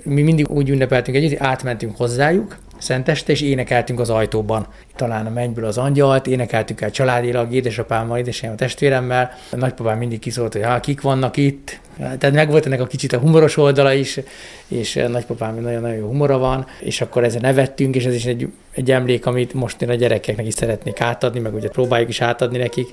mi 0.03 0.23
mindig 0.23 0.51
úgy 0.51 0.69
ünnepeltünk 0.69 1.17
együtt, 1.17 1.39
hogy 1.39 1.47
átmentünk 1.47 1.97
hozzájuk, 1.97 2.59
Szenteste, 2.81 3.33
és 3.33 3.41
énekeltünk 3.41 4.01
az 4.01 4.11
ajtóban. 4.11 4.67
Talán 4.97 5.27
a 5.27 5.31
mennyből 5.31 5.65
az 5.65 5.79
angyalt, 5.79 6.27
énekeltünk 6.27 6.81
el 6.81 6.91
családilag, 6.91 7.53
édesapámmal, 7.53 8.19
édesanyám, 8.19 8.55
a 8.55 8.57
testvéremmel. 8.57 9.31
A 9.51 9.57
nagypapám 9.57 9.99
mindig 9.99 10.19
kiszólt, 10.19 10.53
hogy 10.53 10.63
hát 10.63 10.85
kik 10.85 11.01
vannak 11.01 11.37
itt. 11.37 11.81
Tehát 11.97 12.33
meg 12.33 12.51
volt 12.51 12.67
ennek 12.67 12.81
a 12.81 12.87
kicsit 12.87 13.13
a 13.13 13.19
humoros 13.19 13.57
oldala 13.57 13.93
is, 13.93 14.21
és 14.69 14.95
nagypapám 15.09 15.55
nagyon-nagyon 15.55 15.97
jó 15.97 16.07
humora 16.07 16.39
van, 16.39 16.67
és 16.81 17.01
akkor 17.01 17.25
ezen 17.25 17.41
nevettünk, 17.41 17.95
és 17.95 18.05
ez 18.05 18.15
is 18.15 18.25
egy, 18.25 18.49
egy 18.75 18.91
emlék, 18.91 19.27
amit 19.27 19.55
most 19.55 19.83
én 19.83 19.89
a 19.89 19.95
gyerekeknek 19.95 20.47
is 20.47 20.55
szeretnék 20.55 21.01
átadni, 21.01 21.41
meg 21.41 21.55
ugye 21.55 21.69
próbáljuk 21.69 22.09
is 22.09 22.21
átadni 22.21 22.59
nekik. 22.59 22.89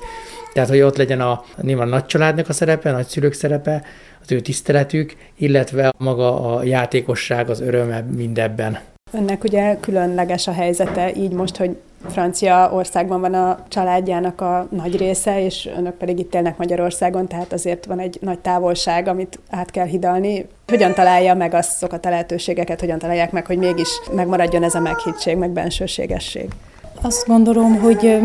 Tehát, 0.53 0.69
hogy 0.69 0.81
ott 0.81 0.97
legyen 0.97 1.21
a, 1.21 1.43
nyilván 1.61 1.87
a 1.87 1.89
nagycsaládnak 1.89 2.49
a 2.49 2.53
szerepe, 2.53 2.89
a 2.89 2.93
nagyszülők 2.93 3.33
szerepe, 3.33 3.83
az 4.21 4.31
ő 4.31 4.39
tiszteletük, 4.39 5.15
illetve 5.35 5.93
maga 5.97 6.55
a 6.55 6.63
játékosság, 6.63 7.49
az 7.49 7.61
öröme 7.61 8.05
mindebben. 8.15 8.79
Önnek 9.11 9.43
ugye 9.43 9.77
különleges 9.79 10.47
a 10.47 10.51
helyzete, 10.51 11.13
így 11.15 11.31
most, 11.31 11.55
hogy 11.55 11.77
Francia 12.09 12.69
országban 12.73 13.21
van 13.21 13.33
a 13.33 13.59
családjának 13.67 14.41
a 14.41 14.67
nagy 14.71 14.97
része, 14.97 15.43
és 15.43 15.69
önök 15.77 15.93
pedig 15.93 16.19
itt 16.19 16.35
élnek 16.35 16.57
Magyarországon, 16.57 17.27
tehát 17.27 17.53
azért 17.53 17.85
van 17.85 17.99
egy 17.99 18.17
nagy 18.21 18.39
távolság, 18.39 19.07
amit 19.07 19.39
át 19.49 19.71
kell 19.71 19.85
hidalni. 19.85 20.47
Hogyan 20.67 20.93
találja 20.93 21.33
meg 21.33 21.53
azokat 21.53 22.05
a 22.05 22.09
lehetőségeket, 22.09 22.79
hogyan 22.79 22.99
találják 22.99 23.31
meg, 23.31 23.45
hogy 23.45 23.57
mégis 23.57 23.89
megmaradjon 24.11 24.63
ez 24.63 24.75
a 24.75 24.79
meghittség, 24.79 25.37
meg 25.37 25.49
bensőségesség? 25.49 26.49
Azt 27.01 27.27
gondolom, 27.27 27.79
hogy 27.79 28.19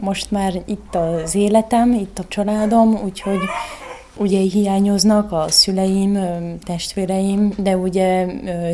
most 0.00 0.30
már 0.30 0.52
itt 0.66 0.94
az 0.94 1.34
életem, 1.34 1.92
itt 1.92 2.18
a 2.18 2.24
családom, 2.28 3.00
úgyhogy 3.04 3.40
Ugye 4.16 4.38
hiányoznak 4.38 5.32
a 5.32 5.44
szüleim, 5.48 6.18
testvéreim, 6.64 7.52
de 7.56 7.76
ugye 7.76 8.26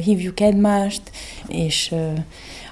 hívjuk 0.04 0.40
egymást, 0.40 1.02
és 1.46 1.94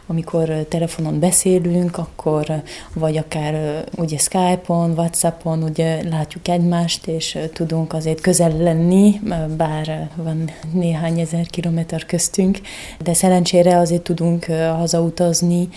amikor 0.07 0.49
telefonon 0.69 1.19
beszélünk, 1.19 1.99
akkor 1.99 2.63
vagy 2.95 3.17
akár 3.17 3.85
ugye 3.97 4.19
Skype-on, 4.19 4.91
Whatsappon 4.91 5.63
ugye 5.63 6.09
látjuk 6.09 6.49
egymást, 6.49 7.07
és 7.07 7.39
tudunk 7.53 7.93
azért 7.93 8.21
közel 8.21 8.57
lenni, 8.57 9.21
bár 9.57 10.11
van 10.17 10.51
néhány 10.73 11.21
ezer 11.21 11.47
kilométer 11.47 12.07
köztünk, 12.07 12.59
de 13.03 13.15
szerencsére 13.15 13.79
azért 13.79 14.03
tudunk 14.03 14.45
hazautazni 14.79 15.69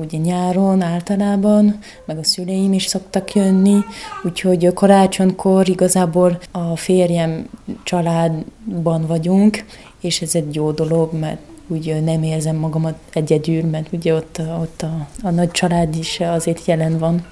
ugye 0.00 0.18
nyáron 0.18 0.82
általában, 0.82 1.78
meg 2.04 2.18
a 2.18 2.24
szüleim 2.24 2.72
is 2.72 2.86
szoktak 2.86 3.34
jönni, 3.34 3.78
úgyhogy 4.24 4.72
karácsonykor 4.74 5.68
igazából 5.68 6.38
a 6.52 6.76
férjem 6.76 7.48
családban 7.82 9.06
vagyunk, 9.06 9.64
és 10.00 10.22
ez 10.22 10.34
egy 10.34 10.54
jó 10.54 10.70
dolog, 10.70 11.12
mert 11.18 11.40
úgy 11.68 12.02
nem 12.02 12.22
érzem 12.22 12.56
magamat 12.56 12.98
egyedül, 13.12 13.64
mert 13.64 13.92
ugye 13.92 14.14
ott, 14.14 14.40
ott 14.60 14.82
a, 14.82 15.06
a 15.22 15.30
nagy 15.30 15.50
család 15.50 15.94
is 15.94 16.20
azért 16.20 16.64
jelen 16.64 16.98
van. 16.98 17.26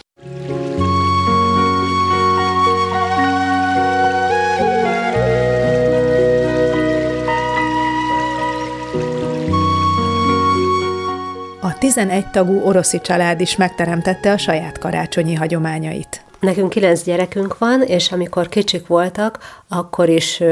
A 11.60 11.78
11 11.78 12.26
tagú 12.30 12.60
oroszi 12.64 13.00
család 13.00 13.40
is 13.40 13.56
megteremtette 13.56 14.32
a 14.32 14.38
saját 14.38 14.78
karácsonyi 14.78 15.34
hagyományait. 15.34 16.24
Nekünk 16.40 16.70
kilenc 16.70 17.02
gyerekünk 17.02 17.58
van, 17.58 17.82
és 17.82 18.12
amikor 18.12 18.48
kicsik 18.48 18.86
voltak, 18.86 19.38
akkor 19.68 20.08
is 20.08 20.42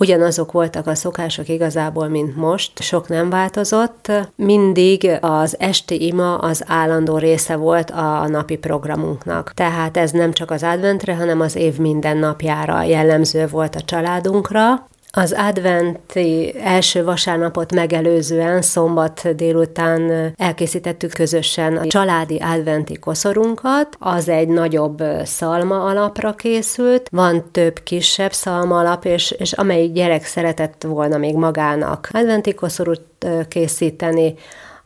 Ugyanazok 0.00 0.52
voltak 0.52 0.86
a 0.86 0.94
szokások 0.94 1.48
igazából, 1.48 2.08
mint 2.08 2.36
most, 2.36 2.80
sok 2.80 3.08
nem 3.08 3.30
változott. 3.30 4.12
Mindig 4.36 5.10
az 5.20 5.56
esti 5.58 6.06
ima 6.06 6.38
az 6.38 6.64
állandó 6.66 7.16
része 7.16 7.56
volt 7.56 7.90
a 7.90 8.28
napi 8.28 8.56
programunknak. 8.56 9.52
Tehát 9.54 9.96
ez 9.96 10.10
nem 10.10 10.32
csak 10.32 10.50
az 10.50 10.62
adventre, 10.62 11.14
hanem 11.14 11.40
az 11.40 11.56
év 11.56 11.78
minden 11.78 12.16
napjára 12.16 12.82
jellemző 12.82 13.46
volt 13.46 13.74
a 13.74 13.80
családunkra. 13.80 14.88
Az 15.10 15.34
adventi 15.36 16.54
első 16.62 17.04
vasárnapot 17.04 17.74
megelőzően 17.74 18.62
szombat 18.62 19.36
délután 19.36 20.32
elkészítettük 20.36 21.12
közösen 21.12 21.76
a 21.76 21.86
családi 21.86 22.38
adventi 22.38 22.98
koszorunkat. 22.98 23.96
Az 23.98 24.28
egy 24.28 24.48
nagyobb 24.48 25.02
szalma 25.24 25.84
alapra 25.84 26.34
készült, 26.34 27.08
van 27.10 27.50
több 27.52 27.82
kisebb 27.82 28.32
szalma 28.32 28.78
alap, 28.78 29.04
és, 29.04 29.30
és 29.30 29.52
amelyik 29.52 29.92
gyerek 29.92 30.24
szeretett 30.24 30.82
volna 30.82 31.16
még 31.16 31.34
magának 31.34 32.08
adventi 32.12 32.54
koszorút 32.54 33.26
készíteni, 33.48 34.34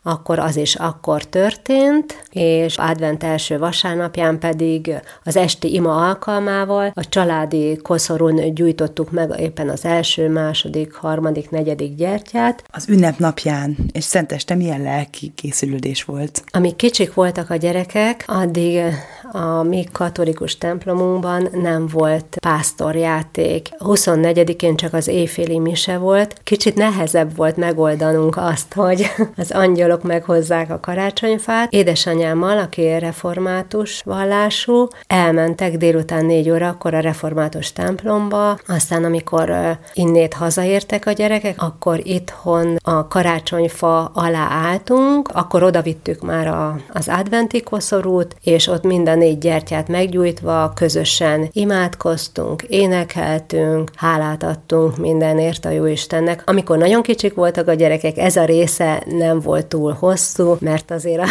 akkor 0.03 0.39
az 0.39 0.55
is 0.55 0.75
akkor 0.75 1.23
történt, 1.23 2.23
és 2.31 2.77
advent 2.77 3.23
első 3.23 3.57
vasárnapján 3.57 4.39
pedig 4.39 4.93
az 5.23 5.35
esti 5.35 5.73
ima 5.73 6.07
alkalmával 6.07 6.91
a 6.95 7.09
családi 7.09 7.77
koszorún 7.77 8.53
gyújtottuk 8.53 9.11
meg 9.11 9.39
éppen 9.39 9.69
az 9.69 9.85
első, 9.85 10.29
második, 10.29 10.93
harmadik, 10.93 11.49
negyedik 11.49 11.95
gyertyát. 11.95 12.63
Az 12.71 12.89
ünnep 12.89 13.17
napján 13.17 13.75
és 13.91 14.03
szenteste 14.03 14.55
milyen 14.55 14.81
lelki 14.81 15.31
készülődés 15.35 16.03
volt? 16.03 16.43
Amíg 16.51 16.75
kicsik 16.75 17.13
voltak 17.13 17.49
a 17.49 17.55
gyerekek, 17.55 18.23
addig 18.27 18.81
a 19.31 19.63
mi 19.63 19.83
katolikus 19.91 20.57
templomunkban 20.57 21.47
nem 21.51 21.87
volt 21.91 22.37
pásztorjáték. 22.39 23.69
24-én 23.79 24.75
csak 24.75 24.93
az 24.93 25.07
éjféli 25.07 25.59
mise 25.59 25.97
volt. 25.97 26.35
Kicsit 26.43 26.75
nehezebb 26.75 27.35
volt 27.35 27.57
megoldanunk 27.57 28.37
azt, 28.37 28.73
hogy 28.73 29.05
az 29.37 29.51
angyalok 29.51 30.03
meghozzák 30.03 30.69
a 30.69 30.79
karácsonyfát. 30.79 31.71
Édesanyámmal, 31.73 32.57
aki 32.57 32.99
református 32.99 34.01
vallású, 34.05 34.87
elmentek 35.07 35.77
délután 35.77 36.25
négy 36.25 36.49
óra, 36.49 36.67
akkor 36.67 36.93
a 36.93 36.99
református 36.99 37.71
templomba, 37.71 38.57
aztán 38.67 39.03
amikor 39.03 39.77
innét 39.93 40.33
hazaértek 40.33 41.05
a 41.05 41.11
gyerekek, 41.11 41.61
akkor 41.61 41.99
itthon 42.03 42.77
a 42.83 43.07
karácsonyfa 43.07 44.05
alá 44.05 44.47
álltunk, 44.49 45.29
akkor 45.33 45.63
odavittük 45.63 46.21
már 46.21 46.47
a, 46.47 46.79
az 46.93 47.07
adventi 47.07 47.61
koszorút, 47.61 48.35
és 48.43 48.67
ott 48.67 48.83
minden 48.83 49.21
négy 49.23 49.37
gyertyát 49.37 49.87
meggyújtva 49.87 50.71
közösen 50.75 51.49
imádkoztunk, 51.51 52.61
énekeltünk, 52.61 53.91
hálát 53.95 54.43
adtunk 54.43 54.97
mindenért 54.97 55.65
a 55.65 55.69
jó 55.69 55.85
Istennek. 55.85 56.43
Amikor 56.45 56.77
nagyon 56.77 57.01
kicsik 57.01 57.33
voltak 57.33 57.67
a 57.67 57.73
gyerekek, 57.73 58.17
ez 58.17 58.35
a 58.35 58.45
része 58.45 59.03
nem 59.05 59.39
volt 59.39 59.65
túl 59.65 59.91
hosszú, 59.91 60.57
mert 60.59 60.91
azért 60.91 61.21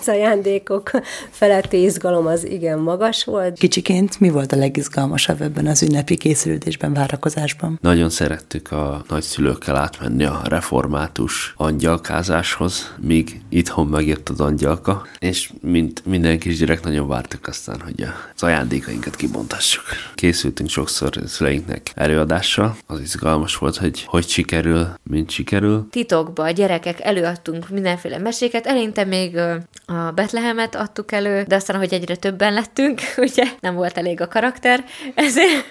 az 0.00 0.08
ajándékok 0.08 0.90
feletti 1.30 1.82
izgalom 1.82 2.26
az 2.26 2.44
igen 2.46 2.78
magas 2.78 3.24
volt. 3.24 3.58
Kicsiként 3.58 4.20
mi 4.20 4.30
volt 4.30 4.52
a 4.52 4.56
legizgalmasabb 4.56 5.40
ebben 5.40 5.66
az 5.66 5.82
ünnepi 5.82 6.16
készülődésben, 6.16 6.92
várakozásban? 6.92 7.78
Nagyon 7.82 8.10
szerettük 8.10 8.72
a 8.72 9.04
nagyszülőkkel 9.08 9.76
átmenni 9.76 10.24
a 10.24 10.40
református 10.44 11.54
angyalkázáshoz, 11.56 12.94
míg 13.00 13.40
itthon 13.48 13.86
megjött 13.86 14.28
az 14.28 14.40
angyalka, 14.40 15.06
és 15.18 15.52
mint 15.60 16.06
minden 16.06 16.38
kisgyerek 16.38 16.84
nagyon 16.84 17.08
vártuk 17.08 17.25
vártuk 17.28 17.46
aztán, 17.46 17.80
hogy 17.80 18.02
az 18.34 18.42
ajándékainkat 18.42 19.16
kibontassuk. 19.16 19.84
Készültünk 20.14 20.68
sokszor 20.68 21.10
szüleinknek 21.26 21.90
előadással. 21.94 22.76
Az 22.86 23.00
izgalmas 23.00 23.56
volt, 23.56 23.76
hogy 23.76 24.04
hogy 24.06 24.28
sikerül, 24.28 24.88
mint 25.02 25.30
sikerül. 25.30 25.86
Titokba 25.90 26.42
a 26.42 26.50
gyerekek 26.50 27.00
előadtunk 27.00 27.68
minden 27.68 27.96
mindenféle 27.96 28.18
meséket. 28.18 28.66
Eleinte 28.66 29.04
még 29.04 29.36
a 29.86 30.12
Betlehemet 30.14 30.74
adtuk 30.74 31.12
elő, 31.12 31.42
de 31.42 31.54
aztán, 31.54 31.76
hogy 31.76 31.92
egyre 31.92 32.16
többen 32.16 32.52
lettünk, 32.52 33.00
ugye 33.16 33.44
nem 33.60 33.74
volt 33.74 33.98
elég 33.98 34.20
a 34.20 34.28
karakter, 34.28 34.84
ezért 35.14 35.64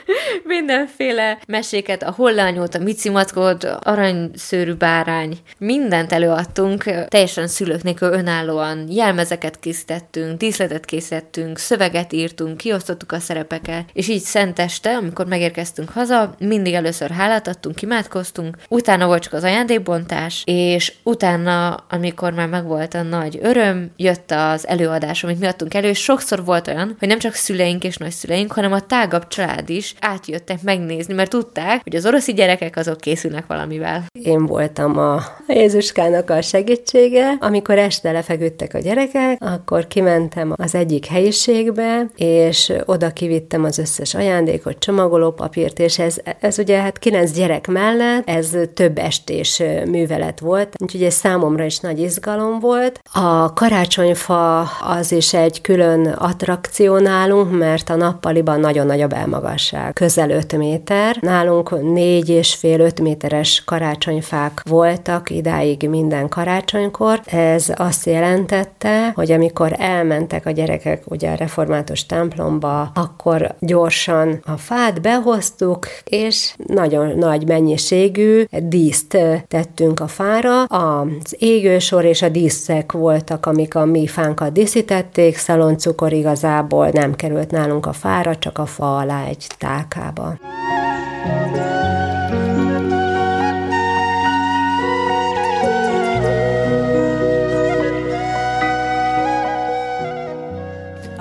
mindenféle 0.43 1.39
meséket, 1.47 2.03
a 2.03 2.11
hollányót, 2.11 2.75
a 2.75 2.79
micimackot, 2.79 3.63
aranyszőrű 3.63 4.73
bárány, 4.73 5.37
mindent 5.57 6.11
előadtunk, 6.11 6.83
teljesen 7.07 7.47
szülők 7.47 7.83
nélkül 7.83 8.11
önállóan 8.11 8.85
jelmezeket 8.89 9.59
készítettünk, 9.59 10.37
díszletet 10.37 10.85
készítettünk, 10.85 11.44
szöveget 11.53 12.13
írtunk, 12.13 12.57
kiosztottuk 12.57 13.11
a 13.11 13.19
szerepeket, 13.19 13.89
és 13.93 14.07
így 14.07 14.21
szenteste, 14.21 14.95
amikor 14.95 15.25
megérkeztünk 15.25 15.89
haza, 15.89 16.35
mindig 16.39 16.73
először 16.73 17.09
hálát 17.09 17.47
adtunk, 17.47 17.81
imádkoztunk, 17.81 18.57
utána 18.69 19.05
volt 19.05 19.23
csak 19.23 19.33
az 19.33 19.43
ajándékbontás, 19.43 20.43
és 20.45 20.93
utána, 21.03 21.85
amikor 21.89 22.33
már 22.33 22.47
megvolt 22.47 22.93
a 22.93 23.01
nagy 23.01 23.39
öröm, 23.41 23.91
jött 23.97 24.31
az 24.31 24.67
előadás, 24.67 25.23
amit 25.23 25.39
mi 25.39 25.45
adtunk 25.45 25.73
elő, 25.73 25.87
és 25.87 26.03
sokszor 26.03 26.45
volt 26.45 26.67
olyan, 26.67 26.95
hogy 26.99 27.07
nem 27.07 27.19
csak 27.19 27.33
szüleink 27.33 27.83
és 27.83 27.97
nagyszüleink, 27.97 28.51
hanem 28.51 28.73
a 28.73 28.79
tágabb 28.79 29.27
család 29.27 29.69
is 29.69 29.95
átjöttek 29.99 30.61
megnézni, 30.61 31.13
mert 31.13 31.29
tudták, 31.29 31.83
hogy 31.83 31.95
az 31.95 32.05
oroszi 32.05 32.33
gyerekek 32.33 32.75
azok 32.77 32.97
készülnek 32.97 33.45
valamivel. 33.47 34.03
Én 34.23 34.45
voltam 34.45 34.97
a 34.97 35.21
Jézuskának 35.47 36.29
a 36.29 36.41
segítsége. 36.41 37.33
Amikor 37.39 37.77
este 37.77 38.11
lefeküdtek 38.11 38.73
a 38.73 38.79
gyerekek, 38.79 39.37
akkor 39.41 39.87
kimentem 39.87 40.53
az 40.55 40.75
egyik 40.75 41.05
helyiségbe, 41.43 42.05
és 42.15 42.73
oda 42.85 43.09
kivittem 43.09 43.63
az 43.63 43.77
összes 43.77 44.13
ajándékot, 44.13 44.79
csomagolópapírt, 44.79 45.79
és 45.79 45.99
ez, 45.99 46.17
ez 46.39 46.59
ugye 46.59 46.81
hát 46.81 46.99
kilenc 46.99 47.31
gyerek 47.31 47.67
mellett, 47.67 48.29
ez 48.29 48.57
több 48.73 48.97
estés 48.97 49.61
művelet 49.85 50.39
volt, 50.39 50.75
úgyhogy 50.77 51.03
ez 51.03 51.13
számomra 51.13 51.63
is 51.63 51.79
nagy 51.79 51.99
izgalom 51.99 52.59
volt. 52.59 52.99
A 53.13 53.53
karácsonyfa 53.53 54.59
az 54.61 55.11
is 55.11 55.33
egy 55.33 55.61
külön 55.61 56.05
attrakció 56.05 56.97
nálunk, 56.97 57.57
mert 57.57 57.89
a 57.89 57.95
nappaliban 57.95 58.59
nagyon 58.59 58.85
nagy 58.85 59.01
a 59.01 59.07
belmagasság, 59.07 59.93
közel 59.93 60.29
5 60.29 60.57
méter. 60.57 61.17
Nálunk 61.19 61.81
négy 61.81 62.29
és 62.29 62.53
fél 62.53 62.79
5 62.79 63.01
méteres 63.01 63.63
karácsonyfák 63.65 64.61
voltak 64.69 65.29
idáig 65.29 65.89
minden 65.89 66.29
karácsonykor. 66.29 67.21
Ez 67.25 67.65
azt 67.75 68.05
jelentette, 68.05 69.11
hogy 69.15 69.31
amikor 69.31 69.75
elmentek 69.77 70.45
a 70.45 70.51
gyerekek 70.51 71.03
ugye 71.05 71.24
a 71.25 71.35
református 71.35 72.05
templomba, 72.05 72.91
akkor 72.93 73.55
gyorsan 73.59 74.39
a 74.45 74.57
fát 74.57 75.01
behoztuk, 75.01 75.87
és 76.03 76.55
nagyon 76.67 77.17
nagy 77.17 77.47
mennyiségű 77.47 78.43
díszt 78.49 79.17
tettünk 79.47 79.99
a 79.99 80.07
fára. 80.07 80.63
Az 80.63 81.35
égősor 81.39 82.05
és 82.05 82.21
a 82.21 82.29
díszek 82.29 82.91
voltak, 82.91 83.45
amik 83.45 83.75
a 83.75 83.85
mi 83.85 84.07
fánkat 84.07 84.51
díszítették, 84.51 85.37
szaloncukor 85.37 86.13
igazából 86.13 86.89
nem 86.89 87.15
került 87.15 87.51
nálunk 87.51 87.85
a 87.85 87.93
fára, 87.93 88.35
csak 88.35 88.57
a 88.57 88.65
fa 88.65 88.97
alá 88.97 89.25
egy 89.25 89.47
tálkába. 89.57 90.37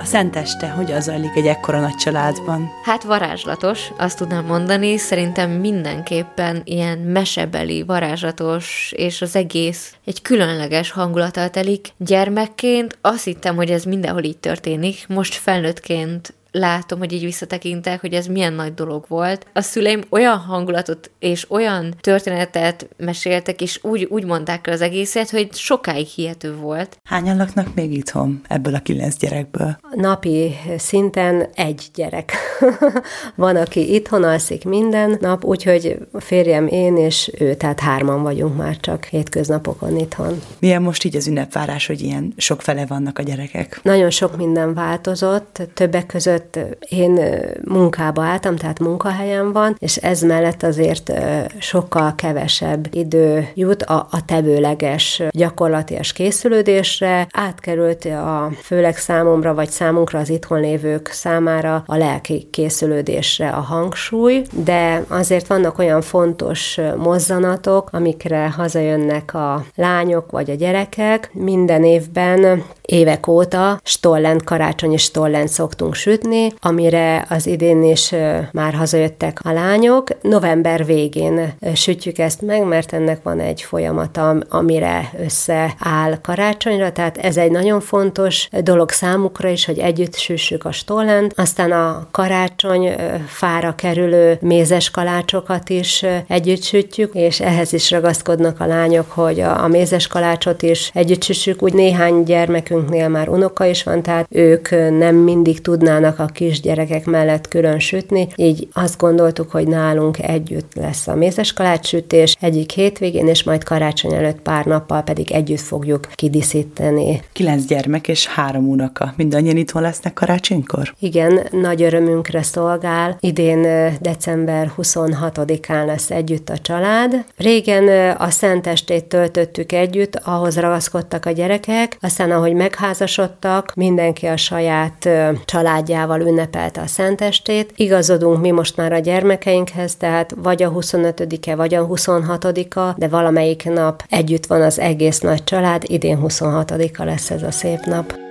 Szenteste 0.05 0.67
hogyan 0.67 1.01
zajlik 1.01 1.35
egy 1.35 1.47
ekkora 1.47 1.79
nagy 1.79 1.95
családban? 1.95 2.69
Hát 2.83 3.03
varázslatos, 3.03 3.91
azt 3.97 4.17
tudnám 4.17 4.45
mondani. 4.45 4.97
Szerintem 4.97 5.51
mindenképpen 5.51 6.61
ilyen 6.63 6.97
mesebeli, 6.97 7.83
varázslatos, 7.83 8.93
és 8.95 9.21
az 9.21 9.35
egész 9.35 9.95
egy 10.05 10.21
különleges 10.21 10.91
hangulattal 10.91 11.49
telik. 11.49 11.93
Gyermekként 11.97 12.97
azt 13.01 13.23
hittem, 13.23 13.55
hogy 13.55 13.69
ez 13.69 13.83
mindenhol 13.83 14.23
így 14.23 14.37
történik. 14.37 15.07
Most 15.07 15.33
felnőttként 15.33 16.33
látom, 16.55 16.99
hogy 16.99 17.13
így 17.13 17.23
visszatekintek, 17.23 18.01
hogy 18.01 18.13
ez 18.13 18.27
milyen 18.27 18.53
nagy 18.53 18.73
dolog 18.73 19.05
volt. 19.07 19.45
A 19.53 19.61
szüleim 19.61 20.03
olyan 20.09 20.37
hangulatot 20.37 21.11
és 21.19 21.51
olyan 21.51 21.93
történetet 22.01 22.87
meséltek, 22.97 23.61
és 23.61 23.79
úgy, 23.81 24.03
úgy 24.03 24.25
mondták 24.25 24.67
el 24.67 24.73
az 24.73 24.81
egészet, 24.81 25.29
hogy 25.29 25.53
sokáig 25.53 26.05
hihető 26.05 26.55
volt. 26.55 26.97
Hányan 27.03 27.37
laknak 27.37 27.75
még 27.75 27.93
itthon 27.93 28.41
ebből 28.47 28.75
a 28.75 28.79
kilenc 28.79 29.17
gyerekből? 29.17 29.77
Napi 29.95 30.55
szinten 30.77 31.47
egy 31.55 31.83
gyerek. 31.93 32.33
Van, 33.35 33.55
aki 33.55 33.93
itthon 33.93 34.23
alszik 34.23 34.63
minden 34.63 35.17
nap, 35.21 35.43
úgyhogy 35.43 35.97
férjem, 36.13 36.67
én 36.67 36.97
és 36.97 37.31
ő, 37.39 37.53
tehát 37.53 37.79
hárman 37.79 38.23
vagyunk 38.23 38.57
már 38.57 38.77
csak 38.77 39.03
hétköznapokon 39.03 39.97
itthon. 39.97 40.41
Milyen 40.59 40.81
most 40.81 41.03
így 41.03 41.15
az 41.15 41.27
ünnepvárás, 41.27 41.87
hogy 41.87 42.01
ilyen 42.01 42.33
sok 42.37 42.61
fele 42.61 42.85
vannak 42.85 43.19
a 43.19 43.23
gyerekek? 43.23 43.79
Nagyon 43.83 44.09
sok 44.09 44.37
minden 44.37 44.73
változott, 44.73 45.61
többek 45.73 46.05
között 46.05 46.44
mellett 46.53 46.77
én 46.89 47.19
munkába 47.63 48.23
álltam, 48.23 48.55
tehát 48.55 48.79
munkahelyem 48.79 49.51
van, 49.51 49.75
és 49.79 49.95
ez 49.95 50.21
mellett 50.21 50.63
azért 50.63 51.11
sokkal 51.59 52.15
kevesebb 52.15 52.87
idő 52.91 53.47
jut 53.53 53.83
a, 53.83 54.07
a 54.11 54.25
tevőleges 54.25 55.23
gyakorlatias 55.29 56.13
készülődésre, 56.13 57.27
átkerült 57.31 58.05
a 58.05 58.51
főleg 58.63 58.97
számomra, 58.97 59.53
vagy 59.53 59.69
számunkra 59.69 60.19
az 60.19 60.29
itthon 60.29 60.59
lévők 60.59 61.07
számára 61.07 61.83
a 61.85 61.95
lelki 61.95 62.47
készülődésre 62.51 63.49
a 63.49 63.59
hangsúly, 63.59 64.41
de 64.51 65.03
azért 65.07 65.47
vannak 65.47 65.79
olyan 65.79 66.01
fontos 66.01 66.79
mozzanatok, 66.97 67.89
amikre 67.91 68.49
hazajönnek 68.49 69.33
a 69.33 69.65
lányok 69.75 70.31
vagy 70.31 70.49
a 70.49 70.55
gyerekek. 70.55 71.29
Minden 71.33 71.83
évben 71.83 72.63
évek 72.81 73.27
óta 73.27 73.79
stollent, 73.83 74.43
karácsonyi 74.43 74.97
stollent 74.97 75.49
szoktunk 75.49 75.93
sütni, 75.93 76.34
amire 76.59 77.25
az 77.29 77.47
idén 77.47 77.83
is 77.83 78.13
már 78.51 78.73
hazajöttek 78.73 79.39
a 79.43 79.51
lányok. 79.51 80.07
November 80.21 80.85
végén 80.85 81.53
sütjük 81.73 82.17
ezt 82.17 82.41
meg, 82.41 82.63
mert 82.63 82.93
ennek 82.93 83.23
van 83.23 83.39
egy 83.39 83.61
folyamata, 83.61 84.35
amire 84.49 85.11
összeáll 85.23 86.19
karácsonyra, 86.21 86.91
tehát 86.91 87.17
ez 87.17 87.37
egy 87.37 87.51
nagyon 87.51 87.81
fontos 87.81 88.49
dolog 88.63 88.89
számukra 88.89 89.49
is, 89.49 89.65
hogy 89.65 89.79
együtt 89.79 90.15
süssük 90.15 90.65
a 90.65 90.71
stollent. 90.71 91.33
Aztán 91.35 91.71
a 91.71 92.07
karácsony 92.11 92.95
fára 93.27 93.75
kerülő 93.75 94.37
mézes 94.41 94.91
kalácsokat 94.91 95.69
is 95.69 96.05
együtt 96.27 96.61
sütjük, 96.61 97.13
és 97.13 97.39
ehhez 97.39 97.73
is 97.73 97.91
ragaszkodnak 97.91 98.59
a 98.59 98.65
lányok, 98.65 99.11
hogy 99.11 99.39
a, 99.39 99.63
a 99.63 99.67
mézes 99.67 100.07
kalácsot 100.07 100.61
is 100.61 100.91
együtt 100.93 101.23
süssük. 101.23 101.63
Úgy 101.63 101.73
néhány 101.73 102.23
gyermekünk 102.23 102.73
gyerekünknél 102.75 103.09
már 103.09 103.29
unoka 103.29 103.65
is 103.65 103.83
van, 103.83 104.01
tehát 104.01 104.27
ők 104.29 104.69
nem 104.99 105.15
mindig 105.15 105.61
tudnának 105.61 106.19
a 106.19 106.24
kisgyerekek 106.25 107.05
mellett 107.05 107.47
külön 107.47 107.79
sütni, 107.79 108.27
így 108.35 108.67
azt 108.73 108.97
gondoltuk, 108.97 109.51
hogy 109.51 109.67
nálunk 109.67 110.19
együtt 110.19 110.73
lesz 110.73 111.07
a 111.07 111.15
mézes 111.15 111.53
kalácssütés 111.53 112.35
egyik 112.39 112.71
hétvégén, 112.71 113.27
és 113.27 113.43
majd 113.43 113.63
karácsony 113.63 114.13
előtt 114.13 114.41
pár 114.41 114.65
nappal 114.65 115.01
pedig 115.01 115.31
együtt 115.31 115.59
fogjuk 115.59 116.07
kidíszíteni. 116.15 117.21
Kilenc 117.33 117.65
gyermek 117.65 118.07
és 118.07 118.27
három 118.27 118.69
unoka. 118.69 119.13
Mindannyian 119.17 119.57
itthon 119.57 119.81
lesznek 119.81 120.13
karácsonykor? 120.13 120.93
Igen, 120.99 121.47
nagy 121.51 121.81
örömünkre 121.83 122.43
szolgál. 122.43 123.17
Idén 123.19 123.61
december 124.01 124.71
26-án 124.77 125.85
lesz 125.85 126.11
együtt 126.11 126.49
a 126.49 126.57
család. 126.57 127.25
Régen 127.37 128.11
a 128.17 128.29
Szentestét 128.29 129.05
töltöttük 129.05 129.71
együtt, 129.71 130.15
ahhoz 130.23 130.59
ragaszkodtak 130.59 131.25
a 131.25 131.31
gyerekek, 131.31 131.97
aztán 132.01 132.31
ahogy 132.31 132.53
megházasodtak, 132.53 133.73
mindenki 133.75 134.25
a 134.25 134.37
saját 134.37 135.09
családjával 135.45 136.14
ünnepelte 136.21 136.81
a 136.81 136.87
szentestét. 136.87 137.71
Igazodunk 137.75 138.41
mi 138.41 138.51
most 138.51 138.77
már 138.77 138.93
a 138.93 138.99
gyermekeinkhez, 138.99 139.95
tehát 139.95 140.33
vagy 140.37 140.63
a 140.63 140.71
25-e, 140.71 141.55
vagy 141.55 141.73
a 141.73 141.87
26-a, 141.87 142.93
de 142.97 143.07
valamelyik 143.07 143.63
nap 143.63 144.03
együtt 144.09 144.45
van 144.45 144.61
az 144.61 144.79
egész 144.79 145.19
nagy 145.19 145.43
család, 145.43 145.83
idén 145.85 146.19
26-a 146.23 147.03
lesz 147.03 147.31
ez 147.31 147.43
a 147.43 147.51
szép 147.51 147.79
nap. 147.79 148.24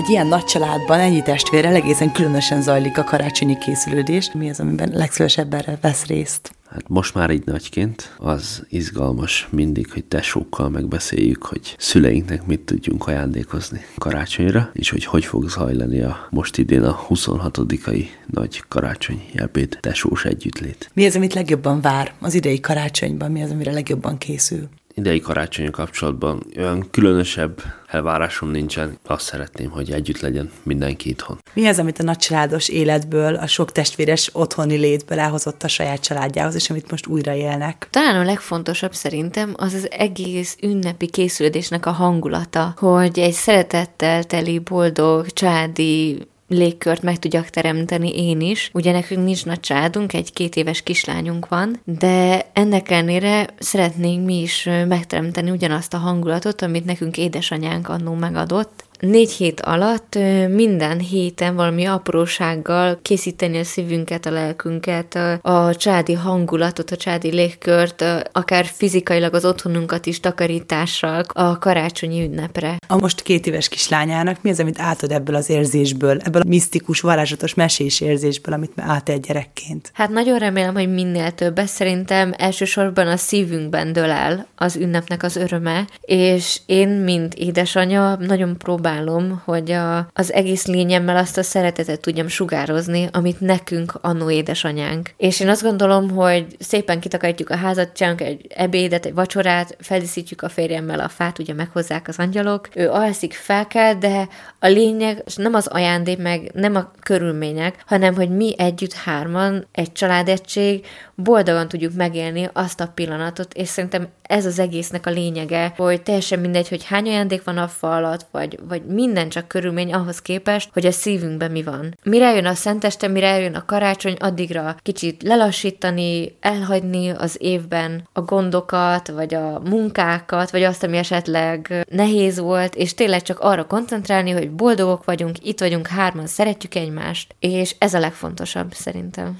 Egy 0.00 0.08
ilyen 0.08 0.26
nagy 0.26 0.44
családban 0.44 1.00
ennyi 1.00 1.22
testvérrel 1.22 1.74
egészen 1.74 2.12
különösen 2.12 2.62
zajlik 2.62 2.98
a 2.98 3.04
karácsonyi 3.04 3.58
készülődés. 3.58 4.30
Mi 4.32 4.50
az, 4.50 4.60
amiben 4.60 4.90
legszívesebben 4.92 5.78
vesz 5.80 6.06
részt? 6.06 6.54
Hát 6.70 6.88
most 6.88 7.14
már 7.14 7.30
így 7.30 7.44
nagyként 7.44 8.14
az 8.18 8.66
izgalmas 8.68 9.48
mindig, 9.50 9.92
hogy 9.92 10.04
tesókkal 10.04 10.68
megbeszéljük, 10.68 11.44
hogy 11.44 11.74
szüleinknek 11.78 12.46
mit 12.46 12.60
tudjunk 12.60 13.06
ajándékozni 13.06 13.80
karácsonyra, 13.98 14.70
és 14.72 14.90
hogy 14.90 15.04
hogy 15.04 15.24
fog 15.24 15.48
zajlani 15.48 16.00
a 16.00 16.26
most 16.30 16.58
idén 16.58 16.82
a 16.82 17.06
26-ai 17.08 18.04
nagy 18.26 18.62
karácsony 18.68 19.22
jelbét 19.32 19.78
tesós 19.80 20.24
együttlét. 20.24 20.90
Mi 20.94 21.06
az, 21.06 21.16
amit 21.16 21.34
legjobban 21.34 21.80
vár 21.80 22.12
az 22.20 22.34
idei 22.34 22.60
karácsonyban? 22.60 23.30
Mi 23.30 23.42
az, 23.42 23.50
amire 23.50 23.72
legjobban 23.72 24.18
készül? 24.18 24.68
idei 24.94 25.20
karácsony 25.20 25.70
kapcsolatban 25.70 26.42
olyan 26.56 26.90
különösebb 26.90 27.62
elvárásom 27.90 28.50
nincsen. 28.50 28.98
Azt 29.06 29.24
szeretném, 29.24 29.70
hogy 29.70 29.90
együtt 29.90 30.20
legyen 30.20 30.50
mindenki 30.62 31.08
itthon. 31.08 31.38
Mi 31.54 31.66
az, 31.66 31.78
amit 31.78 31.98
a 31.98 32.02
nagycsaládos 32.02 32.68
életből, 32.68 33.34
a 33.34 33.46
sok 33.46 33.72
testvéres 33.72 34.30
otthoni 34.32 34.76
létből 34.76 35.18
elhozott 35.18 35.62
a 35.62 35.68
saját 35.68 36.00
családjához, 36.00 36.54
és 36.54 36.70
amit 36.70 36.90
most 36.90 37.06
újra 37.06 37.34
élnek? 37.34 37.88
Talán 37.90 38.20
a 38.20 38.24
legfontosabb 38.24 38.94
szerintem 38.94 39.54
az 39.56 39.74
az 39.74 39.88
egész 39.90 40.56
ünnepi 40.62 41.06
készülődésnek 41.06 41.86
a 41.86 41.90
hangulata, 41.90 42.74
hogy 42.76 43.18
egy 43.18 43.32
szeretettel 43.32 44.24
teli, 44.24 44.58
boldog, 44.58 45.26
családi 45.26 46.18
légkört 46.50 47.02
meg 47.02 47.18
tudjak 47.18 47.50
teremteni 47.50 48.28
én 48.28 48.40
is. 48.40 48.70
Ugye 48.72 48.92
nekünk 48.92 49.24
nincs 49.24 49.44
nagy 49.44 49.60
családunk, 49.60 50.12
egy 50.12 50.32
két 50.32 50.56
éves 50.56 50.82
kislányunk 50.82 51.48
van, 51.48 51.80
de 51.84 52.46
ennek 52.52 52.90
ellenére 52.90 53.46
szeretnénk 53.58 54.24
mi 54.24 54.40
is 54.40 54.68
megteremteni 54.88 55.50
ugyanazt 55.50 55.94
a 55.94 55.98
hangulatot, 55.98 56.62
amit 56.62 56.84
nekünk 56.84 57.16
édesanyánk 57.16 57.88
annó 57.88 58.14
megadott, 58.14 58.84
négy 59.00 59.30
hét 59.30 59.60
alatt 59.60 60.18
minden 60.48 60.98
héten 60.98 61.54
valami 61.54 61.84
aprósággal 61.84 62.98
készíteni 63.02 63.58
a 63.58 63.64
szívünket, 63.64 64.26
a 64.26 64.30
lelkünket, 64.30 65.18
a 65.42 65.74
csádi 65.76 66.12
hangulatot, 66.12 66.90
a 66.90 66.96
csádi 66.96 67.30
légkört, 67.30 68.04
akár 68.32 68.64
fizikailag 68.64 69.34
az 69.34 69.44
otthonunkat 69.44 70.06
is 70.06 70.20
takarítással 70.20 71.24
a 71.28 71.58
karácsonyi 71.58 72.24
ünnepre. 72.24 72.76
A 72.86 72.96
most 72.96 73.22
két 73.22 73.46
éves 73.46 73.68
kislányának 73.68 74.42
mi 74.42 74.50
az, 74.50 74.60
amit 74.60 74.80
átad 74.80 75.10
ebből 75.10 75.34
az 75.34 75.50
érzésből, 75.50 76.20
ebből 76.24 76.42
a 76.42 76.48
misztikus, 76.48 77.00
varázslatos 77.00 77.54
mesés 77.54 78.00
érzésből, 78.00 78.54
amit 78.54 78.72
átél 78.76 79.18
gyerekként? 79.18 79.90
Hát 79.94 80.10
nagyon 80.10 80.38
remélem, 80.38 80.74
hogy 80.74 80.92
minél 80.92 81.30
több. 81.30 81.60
Szerintem 81.64 82.34
elsősorban 82.36 83.06
a 83.06 83.16
szívünkben 83.16 83.92
dől 83.92 84.10
el 84.10 84.46
az 84.56 84.76
ünnepnek 84.76 85.22
az 85.22 85.36
öröme, 85.36 85.86
és 86.00 86.60
én, 86.66 86.88
mint 86.88 87.34
édesanyja, 87.34 88.16
nagyon 88.20 88.58
próbálom 88.58 88.88
próbálom, 88.90 89.42
hogy 89.44 89.70
a, 89.70 90.08
az 90.12 90.32
egész 90.32 90.66
lényemmel 90.66 91.16
azt 91.16 91.38
a 91.38 91.42
szeretetet 91.42 92.00
tudjam 92.00 92.28
sugározni, 92.28 93.08
amit 93.12 93.40
nekünk 93.40 93.98
annó 94.00 94.30
édesanyánk. 94.30 95.10
És 95.16 95.40
én 95.40 95.48
azt 95.48 95.62
gondolom, 95.62 96.10
hogy 96.10 96.46
szépen 96.58 97.00
kitakarítjuk 97.00 97.50
a 97.50 97.56
házat, 97.56 97.92
csinálunk 97.92 98.20
egy 98.20 98.46
ebédet, 98.48 99.06
egy 99.06 99.14
vacsorát, 99.14 99.76
feldíszítjük 99.80 100.42
a 100.42 100.48
férjemmel 100.48 101.00
a 101.00 101.08
fát, 101.08 101.38
ugye 101.38 101.54
meghozzák 101.54 102.08
az 102.08 102.18
angyalok. 102.18 102.68
Ő 102.74 102.90
alszik, 102.90 103.32
fel 103.32 103.66
kell, 103.66 103.94
de 103.94 104.28
a 104.58 104.66
lényeg 104.66 105.22
nem 105.36 105.54
az 105.54 105.66
ajándék, 105.66 106.18
meg 106.18 106.50
nem 106.54 106.74
a 106.74 106.90
körülmények, 107.00 107.74
hanem 107.86 108.14
hogy 108.14 108.30
mi 108.30 108.54
együtt 108.58 108.92
hárman, 108.92 109.66
egy 109.72 109.92
családegység, 109.92 110.86
boldogan 111.22 111.68
tudjuk 111.68 111.94
megélni 111.94 112.48
azt 112.52 112.80
a 112.80 112.92
pillanatot, 112.94 113.54
és 113.54 113.68
szerintem 113.68 114.08
ez 114.22 114.46
az 114.46 114.58
egésznek 114.58 115.06
a 115.06 115.10
lényege, 115.10 115.72
hogy 115.76 116.02
teljesen 116.02 116.38
mindegy, 116.38 116.68
hogy 116.68 116.84
hány 116.84 117.06
ajándék 117.06 117.44
van 117.44 117.58
a 117.58 117.68
fal 117.68 118.04
alatt, 118.04 118.26
vagy, 118.30 118.58
vagy 118.68 118.84
minden 118.84 119.28
csak 119.28 119.48
körülmény 119.48 119.92
ahhoz 119.92 120.22
képest, 120.22 120.70
hogy 120.72 120.86
a 120.86 120.90
szívünkben 120.90 121.50
mi 121.50 121.62
van. 121.62 121.98
Mire 122.02 122.34
jön 122.34 122.46
a 122.46 122.54
szenteste, 122.54 123.08
mire 123.08 123.38
jön 123.38 123.54
a 123.54 123.64
karácsony, 123.64 124.16
addigra 124.18 124.76
kicsit 124.82 125.22
lelassítani, 125.22 126.36
elhagyni 126.40 127.10
az 127.10 127.36
évben 127.38 128.08
a 128.12 128.20
gondokat, 128.20 129.08
vagy 129.08 129.34
a 129.34 129.60
munkákat, 129.64 130.50
vagy 130.50 130.62
azt, 130.62 130.82
ami 130.82 130.96
esetleg 130.96 131.86
nehéz 131.90 132.38
volt, 132.38 132.74
és 132.74 132.94
tényleg 132.94 133.22
csak 133.22 133.38
arra 133.38 133.66
koncentrálni, 133.66 134.30
hogy 134.30 134.50
boldogok 134.50 135.04
vagyunk, 135.04 135.46
itt 135.46 135.60
vagyunk 135.60 135.86
hárman, 135.86 136.26
szeretjük 136.26 136.74
egymást, 136.74 137.34
és 137.38 137.74
ez 137.78 137.94
a 137.94 137.98
legfontosabb 137.98 138.72
szerintem. 138.72 139.38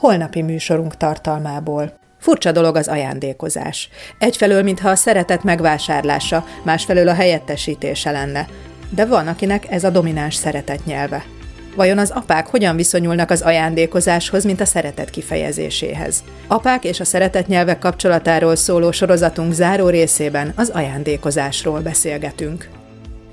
Holnapi 0.00 0.42
műsorunk 0.42 0.96
tartalmából. 0.96 1.92
Furcsa 2.18 2.52
dolog 2.52 2.76
az 2.76 2.88
ajándékozás. 2.88 3.88
Egyfelől, 4.18 4.62
mintha 4.62 4.88
a 4.88 4.94
szeretet 4.94 5.44
megvásárlása, 5.44 6.44
másfelől 6.62 7.08
a 7.08 7.14
helyettesítése 7.14 8.10
lenne. 8.10 8.46
De 8.90 9.06
van, 9.06 9.26
akinek 9.26 9.70
ez 9.70 9.84
a 9.84 9.90
domináns 9.90 10.34
szeretet 10.34 10.84
nyelve. 10.84 11.24
Vajon 11.76 11.98
az 11.98 12.10
apák 12.10 12.46
hogyan 12.46 12.76
viszonyulnak 12.76 13.30
az 13.30 13.42
ajándékozáshoz, 13.42 14.44
mint 14.44 14.60
a 14.60 14.64
szeretet 14.64 15.10
kifejezéséhez? 15.10 16.24
Apák 16.46 16.84
és 16.84 17.00
a 17.00 17.04
szeretet 17.04 17.46
nyelvek 17.46 17.78
kapcsolatáról 17.78 18.56
szóló 18.56 18.90
sorozatunk 18.90 19.52
záró 19.52 19.88
részében 19.88 20.52
az 20.56 20.68
ajándékozásról 20.68 21.80
beszélgetünk. 21.80 22.79